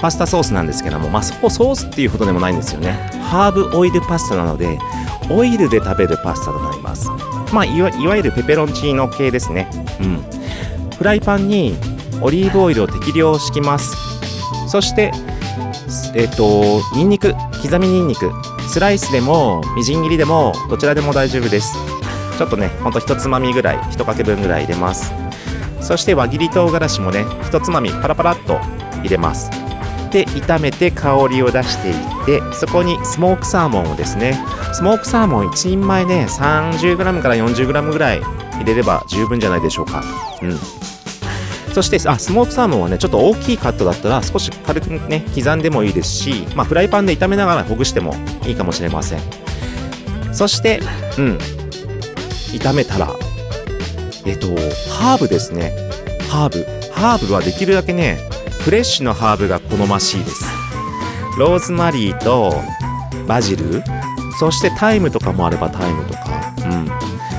[0.00, 2.92] パスタソースなんですけどもまあそこソースっていうほどでもないんですよね。
[3.22, 4.78] ハーブオイルパスタなので
[5.30, 7.08] オイルで食べるパスタとなります。
[7.52, 9.68] まあいわいわゆるペペロンチーノ系ですね。
[10.00, 10.24] うん。
[10.96, 11.76] フライパンに
[12.22, 13.96] オリーブオイルを適量敷きます。
[14.68, 15.12] そして
[16.14, 18.30] えっ、とニンニク刻みニンニク
[18.68, 21.74] スライスでもみじん切りでもどちらでも大丈夫です。
[22.38, 25.12] ちょっとねほんと一つまみぐらい一かけ分ぐらい入れます。
[25.80, 28.58] そして輪切り唐辛子もね一つまみパラパラっと
[29.02, 29.50] 入れます。
[30.10, 34.38] で炒めて香りを出していってそこにスモークサーモンをですね。
[34.72, 38.20] スモークサーモン1人前ね 30g から 40g ぐらい
[38.60, 40.04] 入れれば十分じゃないでしょうか。
[40.42, 40.58] うん。
[41.72, 48.14] そしてあスモークサーモンはねちょっと大きいカットだったら少し軽くね刻んでもいいですし、まあ、フライパンで炒めながらほぐしても
[48.46, 49.20] いいかもしれません。
[50.32, 50.80] そして
[51.18, 51.38] うん。
[52.52, 53.14] 炒めたら
[54.26, 54.48] えっと
[54.92, 55.72] ハーブですね。
[56.28, 56.66] ハーブ。
[56.92, 58.18] ハーブはできるだけね
[58.60, 60.44] フレッシュのハーブが好ましいです。
[61.38, 62.52] ローズマリーと
[63.26, 63.82] バジル。
[64.38, 66.54] そしてタイムとかもあればタイムとか。
[66.58, 66.88] うん。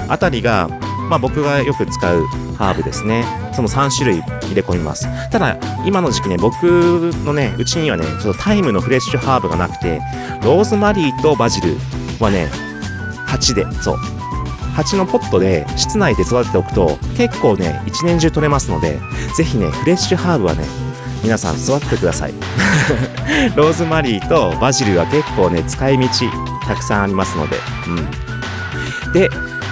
[0.09, 0.69] あたりが
[1.11, 3.25] まあ僕がよく使うハーブですね。
[3.53, 5.07] その3種類入れ込みます。
[5.29, 6.63] ただ今の時期ね僕
[7.25, 9.99] のねうちにはねちょっとタイムのフレッシュハーブがなくて
[10.41, 11.75] ローズマリーとバジル
[12.21, 12.47] はね
[13.27, 13.97] 鉢でそう。
[14.73, 19.01] 鉢のポットで室内で育てておくと結構ね一年中取れますので
[19.35, 20.63] ぜひねフレッシュハーブはね
[21.21, 22.33] 皆さん育ててください。
[23.57, 26.07] ローズマリーとバジルは結構ね使い道
[26.65, 27.57] たくさんありますので。
[29.05, 29.11] うん。
[29.11, 29.29] で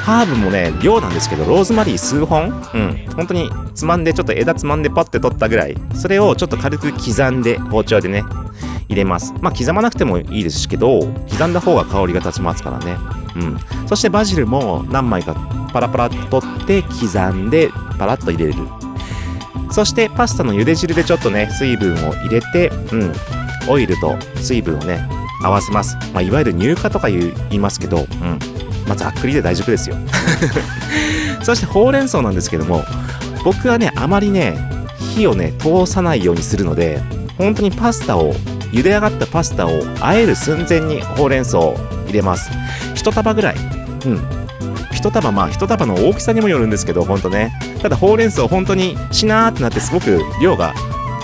[0.09, 2.47] ハーブもね量なんですけどローズマリー数本。
[2.73, 3.05] うん。
[3.15, 5.77] 本当につまんでちょっと枝つまんでパッて取ったぐらい。
[5.93, 8.23] それをちょっと軽く刻んで包丁でね
[8.87, 9.35] 入れます。
[9.39, 12.97] まあ刻まなくてもいいですけど刻んだ方が香りが立ちますからね。
[13.35, 13.39] う
[13.85, 13.87] ん。
[13.87, 15.35] そしてバジルも何枚か
[15.71, 18.55] パラパラっと取って刻んでパラッと入れる。
[19.69, 23.13] そしてパスタの茹で汁でちょっとね水分を入れてうん。
[23.69, 25.07] オイルと水分をね
[25.43, 28.58] 合わせます、まあ、いわゆる乳化とか言う言いますけど、うん。
[28.89, 29.95] まあ、ざっくりで大丈夫ですよ。
[31.43, 32.83] そしてほうれん草なんですけども
[33.45, 34.57] 僕はねあまりね
[35.15, 37.01] 火をね通さないようにするので
[37.37, 38.33] 本当にパスタを
[38.71, 39.71] 茹で上がったパスタを
[40.01, 41.77] 和える寸前にほうれん草を
[42.07, 42.49] 入れます。
[42.95, 43.55] 一束ぐらい。
[44.05, 44.21] うん。
[44.91, 47.53] 一束まあ一束の大きさにもよるんですけど本当ね。
[47.81, 50.73] ただほうれん草本当にしなーってなってすごく量が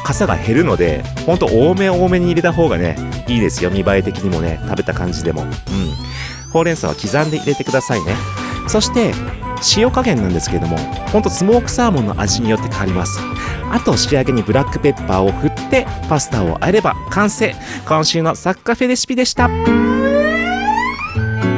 [0.03, 2.95] 傘が減るので本当多め多めに入れた方がね
[3.27, 3.71] いいですよ。
[3.71, 5.41] 見栄え的にもね食べた感じでも。
[5.41, 5.49] うん。
[6.55, 8.15] ほうれん草は刻んで入れてくださいね
[8.69, 9.11] そして
[9.75, 10.77] 塩加減なんですけれども
[11.11, 13.19] ほんとスモークサーモンの味によって変わります
[13.73, 17.53] あと仕上げにブラックペッパーを振ってパスタをあえれば完成
[17.85, 19.49] 今週のサッカフェレシピでした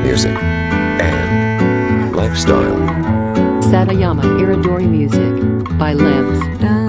[0.04, 2.74] Music and lifestyle.
[3.62, 6.40] Satayama Iridori Music by Limbs.
[6.60, 6.87] Dun dun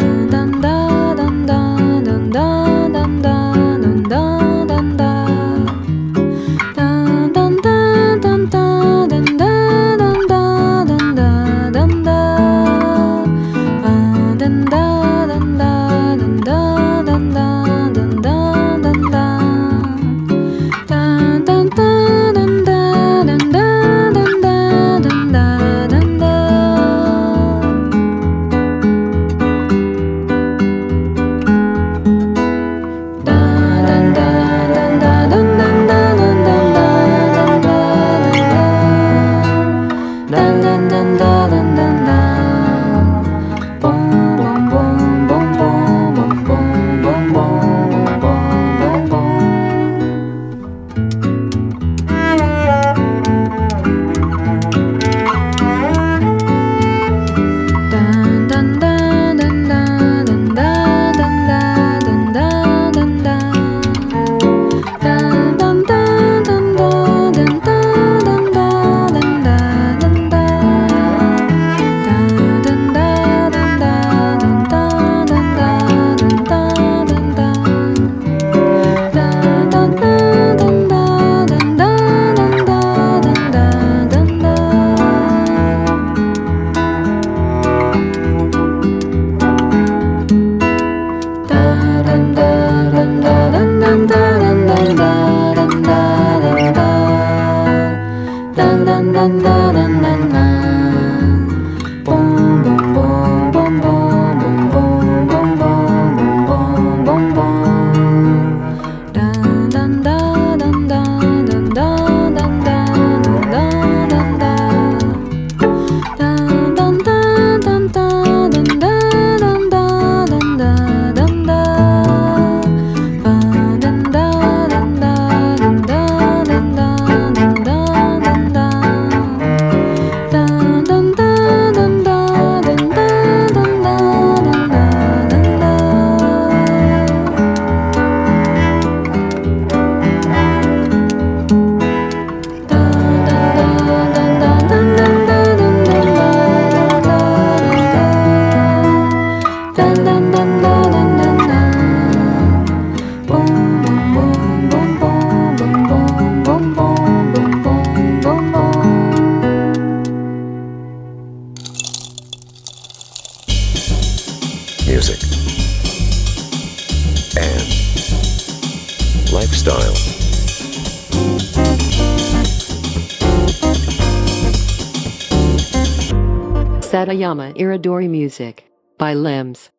[177.27, 178.63] Satayama Iridori Music
[178.97, 179.69] by Limbs.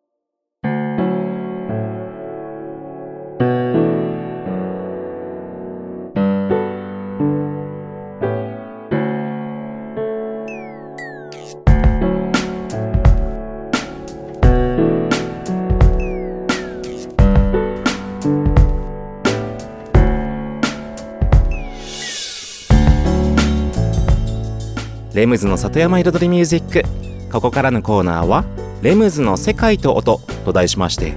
[25.14, 26.97] レムズの里山彩りミュージック
[27.31, 28.43] ここからのコーナーは
[28.81, 31.13] 「レムズの世界と音」と題しまして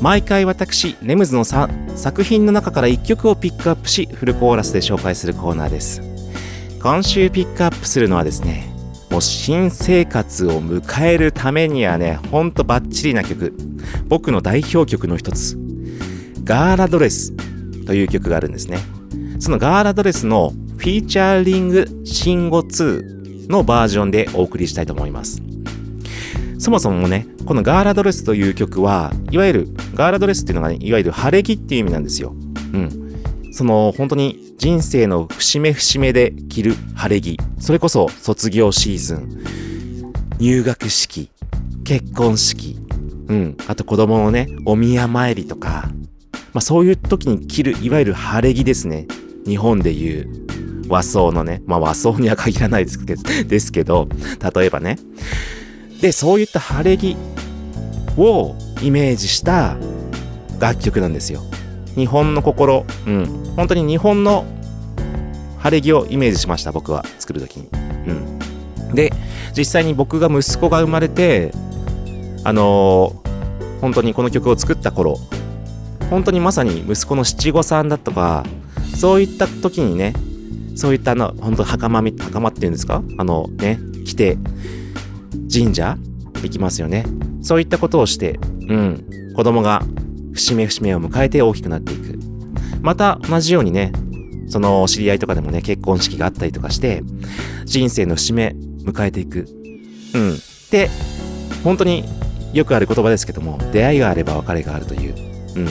[0.00, 6.00] 毎回私レムズのさ作品の中から1曲をピックアップしフルコーラスで紹介するコーナーです。
[6.80, 8.72] 今週ピックアップするのはですね
[9.10, 13.52] もう新生活を迎えるためにはねほんとバッチリな曲。
[14.06, 15.58] 僕の代表曲の一つ。
[16.44, 17.32] ガーラドレス
[17.84, 18.78] という曲があるんですね。
[19.40, 23.17] そのガーラドレスのフィーチャーリングシンゴ2
[23.48, 25.42] のバージョンでお送りしたいと思います。
[26.58, 32.34] そもそもね、このガーラドレスという曲は、いわゆるガーラドレスっていうのが、ね、いわゆる晴れ着っていう意味なんですよ。
[32.72, 33.52] うん。
[33.52, 37.38] その本当に人生の節目節目で着る晴れ着。
[37.58, 39.42] それこそ卒業シーズン、
[40.38, 41.30] 入学式、
[41.84, 42.76] 結婚式、
[43.28, 43.56] うん。
[43.66, 45.90] あと子供のね、お宮参りとか、
[46.52, 49.06] まあそういう時に着る、いわゆる晴れ着ですね。
[49.46, 50.47] 日本でいう
[50.88, 54.08] 和装のね、まあ和装には限らないですけど、ですけど、
[54.54, 54.98] 例えばね。
[56.00, 57.16] で、そういった晴れ着
[58.16, 59.76] をイメージした
[60.58, 61.42] 楽曲なんですよ。
[61.94, 63.26] 日本の心、うん。
[63.56, 64.44] 本当に日本の
[65.58, 67.68] 晴れ着をイメージしました、僕は作るときに。
[68.88, 68.94] うん。
[68.94, 69.12] で、
[69.56, 71.52] 実際に僕が息子が生まれて、
[72.44, 73.28] あのー
[73.80, 75.18] 本当にこの曲を作った頃、
[76.10, 78.44] 本当にまさに息子の七五三だとか、
[78.96, 80.14] そういった時にね、
[80.78, 83.02] そういったの、本当袴み、袴っていうんですか？
[83.18, 84.38] あのね、着て、
[85.52, 85.98] 神社
[86.40, 87.04] 行きますよね。
[87.42, 89.04] そういったことをして、うん、
[89.34, 89.82] 子供が
[90.34, 92.16] 節目節目を迎えて大きくなっていく。
[92.80, 93.90] また同じようにね、
[94.46, 97.02] その知り合いとかでもね、結婚式があったりとかして、
[97.64, 98.54] 人生の節目
[98.84, 99.46] 迎えていく。
[100.14, 100.38] うん。
[100.70, 100.88] で、
[101.64, 102.04] 本当に
[102.52, 105.14] よくある言葉ですけども、出会いがあれば別れがあるという。
[105.56, 105.68] うん。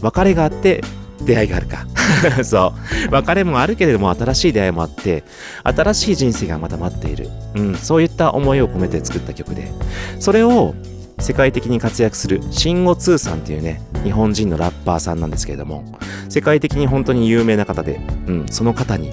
[0.00, 0.82] 別れがあって、
[1.24, 1.86] 出会いがあるか。
[2.44, 2.72] そ
[3.08, 3.10] う。
[3.10, 5.24] 別れもあるけれども、新しい出会いもあって、
[5.64, 7.28] 新しい人生がまた待っている。
[7.54, 7.74] うん。
[7.76, 9.70] そういった思いを込めて作った曲で、
[10.18, 10.74] それを
[11.18, 15.84] 世界的に活躍するシンゴツーさんっていうね、日本人のラッパーさんなんですけれども、
[16.28, 19.10] 世界的に本当に有名な方で、うん、その方に、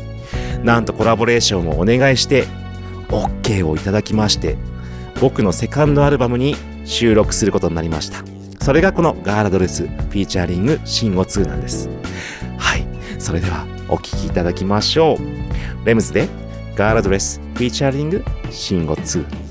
[0.63, 2.45] なんとコラボレーションをお願いして、
[3.09, 4.57] OK をいただきまして、
[5.19, 8.23] 僕のセカンドアルバムに収録することになりました。
[8.61, 11.89] それがこのガーラドレスフィーチャーリングシンゴ2なんです。
[12.57, 12.85] はい。
[13.19, 15.85] それではお聴きいただきましょう。
[15.85, 16.27] レムズで
[16.75, 19.44] ガーラドレスフィーチャーリングシンゴ2。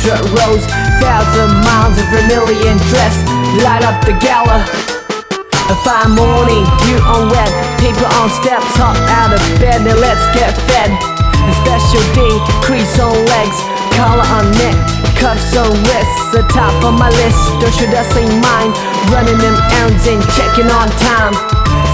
[0.00, 0.64] Hundred rows
[1.00, 3.16] Thousand miles of vermilion dress
[3.60, 4.64] Light up the gala
[5.70, 7.46] a fine morning, you on wet,
[7.78, 10.90] paper on steps, hop out of bed, now let's get fed.
[10.90, 13.54] A special day, crease on legs,
[13.94, 14.74] collar on neck,
[15.14, 17.38] cuffs on wrists, the top of my list.
[17.62, 18.74] Don't should I say mine?
[19.14, 21.38] Running them errands and checking on time.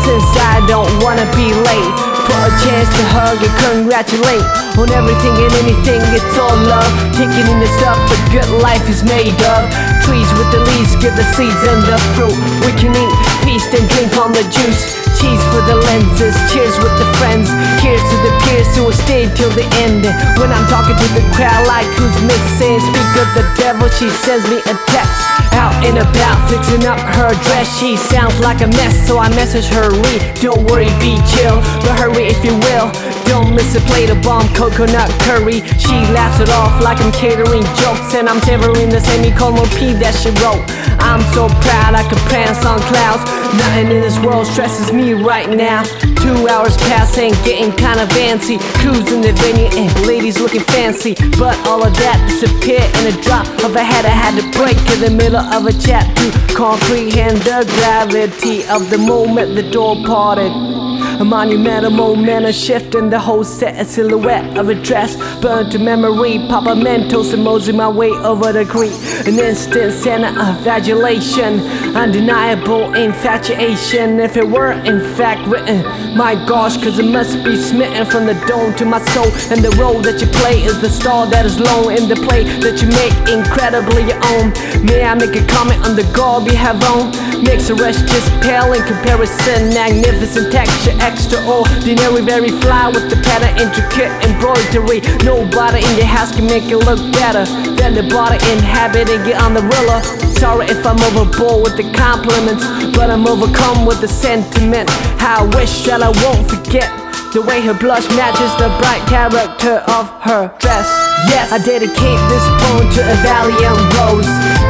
[0.09, 4.43] Since I don't wanna be late, for a chance to hug and congratulate
[4.75, 6.03] on everything and anything.
[6.11, 9.71] It's all love, taking in the stuff the good life is made of.
[10.03, 12.37] Trees with the leaves give the seeds and the fruit.
[12.67, 13.15] We can eat,
[13.47, 15.06] feast and drink on the juice.
[15.17, 17.49] Cheese for the lenses, cheers with the friends.
[17.81, 20.05] Here's to the peers who will stay till the end.
[20.37, 22.79] When I'm talking to the crowd, like who's missing?
[22.81, 25.19] Speak of the devil, she sends me a text.
[25.57, 27.65] Out and about, fixing up her dress.
[27.81, 29.89] She sounds like a mess, so I message her.
[29.89, 32.93] Read, don't worry, be chill, but hurry if you will.
[33.25, 35.65] Don't miss a plate of bomb coconut curry.
[35.81, 40.13] She laughs it off like I'm catering jokes, and I'm savoring the semicolon P that
[40.13, 40.61] she wrote.
[41.01, 43.25] I'm so proud I could prance on clouds.
[43.57, 45.83] Nothing in this world stresses me right now.
[46.23, 48.59] Two hours pass ain't getting kinda fancy.
[48.81, 51.15] Cruising the venue and ladies looking fancy.
[51.39, 54.05] But all of that disappeared in a drop of a hat.
[54.05, 58.91] I had to break in the middle of a chat to comprehend the gravity of
[58.91, 60.76] the moment the door parted.
[61.19, 65.79] A monumental momentum shift in the whole set, a silhouette of a dress burned to
[65.79, 66.39] memory.
[66.47, 68.93] Papa Mentos emojing my way over the creek.
[69.27, 71.61] An instant center of adulation,
[71.97, 74.21] undeniable infatuation.
[74.21, 75.83] If it were in fact written,
[76.15, 79.33] my gosh, cause it must be smitten from the dome to my soul.
[79.51, 82.45] And the role that you play is the star that is lone in the play
[82.61, 84.53] that you make incredibly your own.
[84.85, 87.11] May I make a comment on the garb you have on?
[87.43, 89.75] Makes the rest just pale in comparison.
[89.75, 95.01] Magnificent texture, extraordinary, very fly with the pattern, intricate embroidery.
[95.25, 97.45] Nobody in your house can make it look better
[97.77, 100.01] than the body inhabiting it on the ruler.
[100.41, 102.65] Sorry if I'm overboard with the compliments,
[102.97, 104.89] but I'm overcome with the sentiment.
[105.21, 106.89] How I wish that I won't forget.
[107.35, 111.16] The way her blush matches the bright character of her dress.
[111.33, 114.29] Yes, I dedicate this poem to a valiant rose.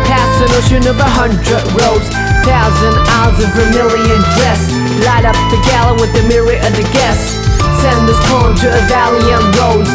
[0.09, 2.07] Past an ocean of a hundred rows.
[2.47, 4.61] Thousand hours of vermilion dress.
[5.05, 7.37] Light up the gala with the myriad of the guests.
[7.83, 9.91] Send this poem to a valiant rose.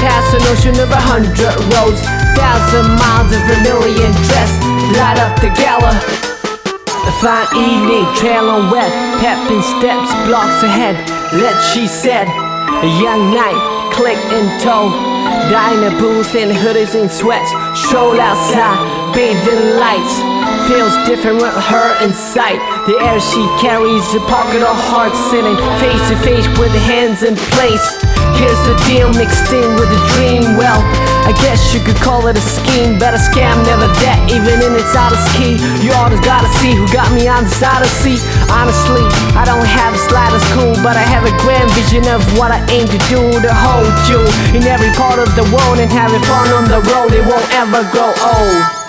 [0.00, 2.00] Past an ocean of a hundred rows.
[2.32, 4.50] Thousand miles of vermilion dress.
[4.96, 5.92] Light up the gala.
[7.06, 8.90] A fine evening, trail on wet,
[9.22, 10.96] pepping steps, blocks ahead.
[11.32, 14.90] Let she said, a young knight, click in tow.
[15.50, 20.35] Diner booth in hoodies and sweats, stroll outside, bathing lights.
[20.66, 22.58] Feels different with her in sight.
[22.90, 27.38] The air she carries, a pocket of heart sitting face to face with hands in
[27.54, 27.86] place.
[28.34, 30.58] Here's the deal mixed in with a dream.
[30.58, 30.82] Well,
[31.22, 34.74] I guess you could call it a scheme, but a scam never that, even in
[34.74, 35.54] its oddest key.
[35.86, 38.18] You always gotta see who got me on this odyssey.
[38.50, 39.06] Honestly,
[39.38, 42.58] I don't have the slightest clue, but I have a grand vision of what I
[42.74, 44.18] aim to do to hold you
[44.50, 47.14] in every part of the world and having fun on the road.
[47.14, 48.85] It won't ever grow old.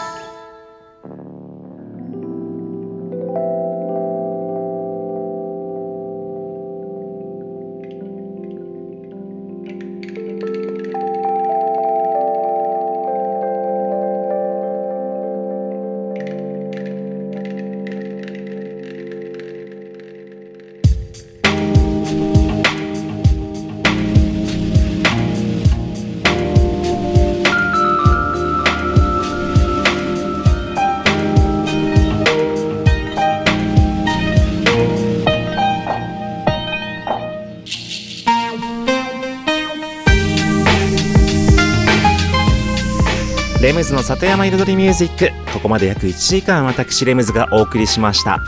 [43.78, 45.52] ムズの里山彩りミュージック。
[45.54, 48.40] ここまで約1時間私レムズがお送りしました。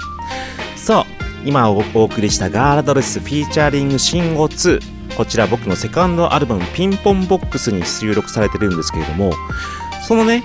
[0.75, 1.03] そう
[1.45, 9.31] 今お送りしたガーラドレスフィーチャーリングシンゴ2こちら僕のセカンドアルバムピンポンボックスに収録されてるんですけれども
[10.07, 10.43] そのね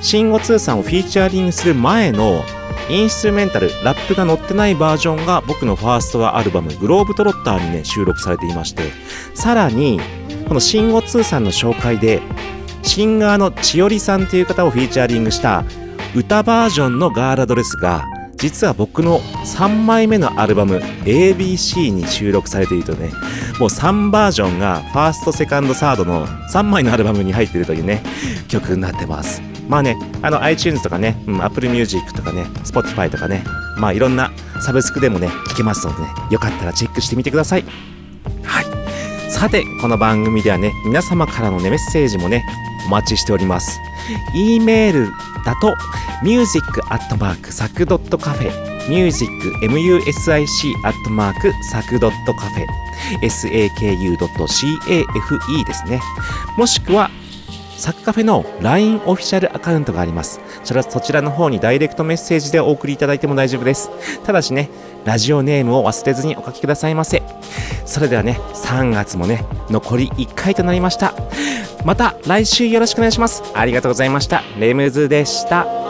[0.00, 2.42] シンゴ2さんをフィーチャーリングする前の
[2.90, 8.82] インストゥルメンタルラップが載ってないバージョンが僕のファーストアルバムグローブトロッターにね収録されていまして
[9.34, 10.00] さらに
[10.48, 12.20] このシンゴ2さんの紹介で
[12.86, 15.64] シンガーの千織さんという方をフィーチャーリングした
[16.14, 18.04] 歌バージョンのガーラドレスが
[18.36, 23.10] 実は僕の3枚目のアルバム ABC に収録されているとね
[23.58, 28.02] もう3バージョンがファーストセカンドサードの3枚のアルバムに入っているというね
[28.48, 29.42] 曲になってます。
[29.68, 33.42] まあねあの iTunes とかね、うん、Apple Music とかね Spotify とかね
[33.78, 34.30] まあいろんな
[34.60, 37.64] サブスクでもね聴けますのでねよかったらチェックしてみてください。
[38.44, 39.30] はい。
[39.30, 42.44] さてこの番組ではね皆様からのねメッセージもね
[42.86, 43.80] お待ちしております。
[44.34, 45.12] E メール
[45.44, 45.76] だと
[46.22, 48.50] music.sac.cafe
[48.88, 52.66] music.music.sac.cafe saku.cafe
[55.64, 56.00] ですね。
[56.56, 57.10] もしくは
[57.76, 60.40] サッカフェの LINE オフィシャルアカウントがあります。
[60.64, 63.90] それはそちらの方にダイレクトメッセージでお送りいただいても大丈夫です。
[64.24, 64.70] ただしね、
[65.04, 67.22] ラジオネームを忘れずにお書きくださいませ。
[67.84, 71.14] それではね、3月もね、残り1回となりました。
[71.84, 73.42] また来週よろしくお願いします。
[73.54, 74.42] ありがとうございました。
[74.58, 75.85] レムズでした。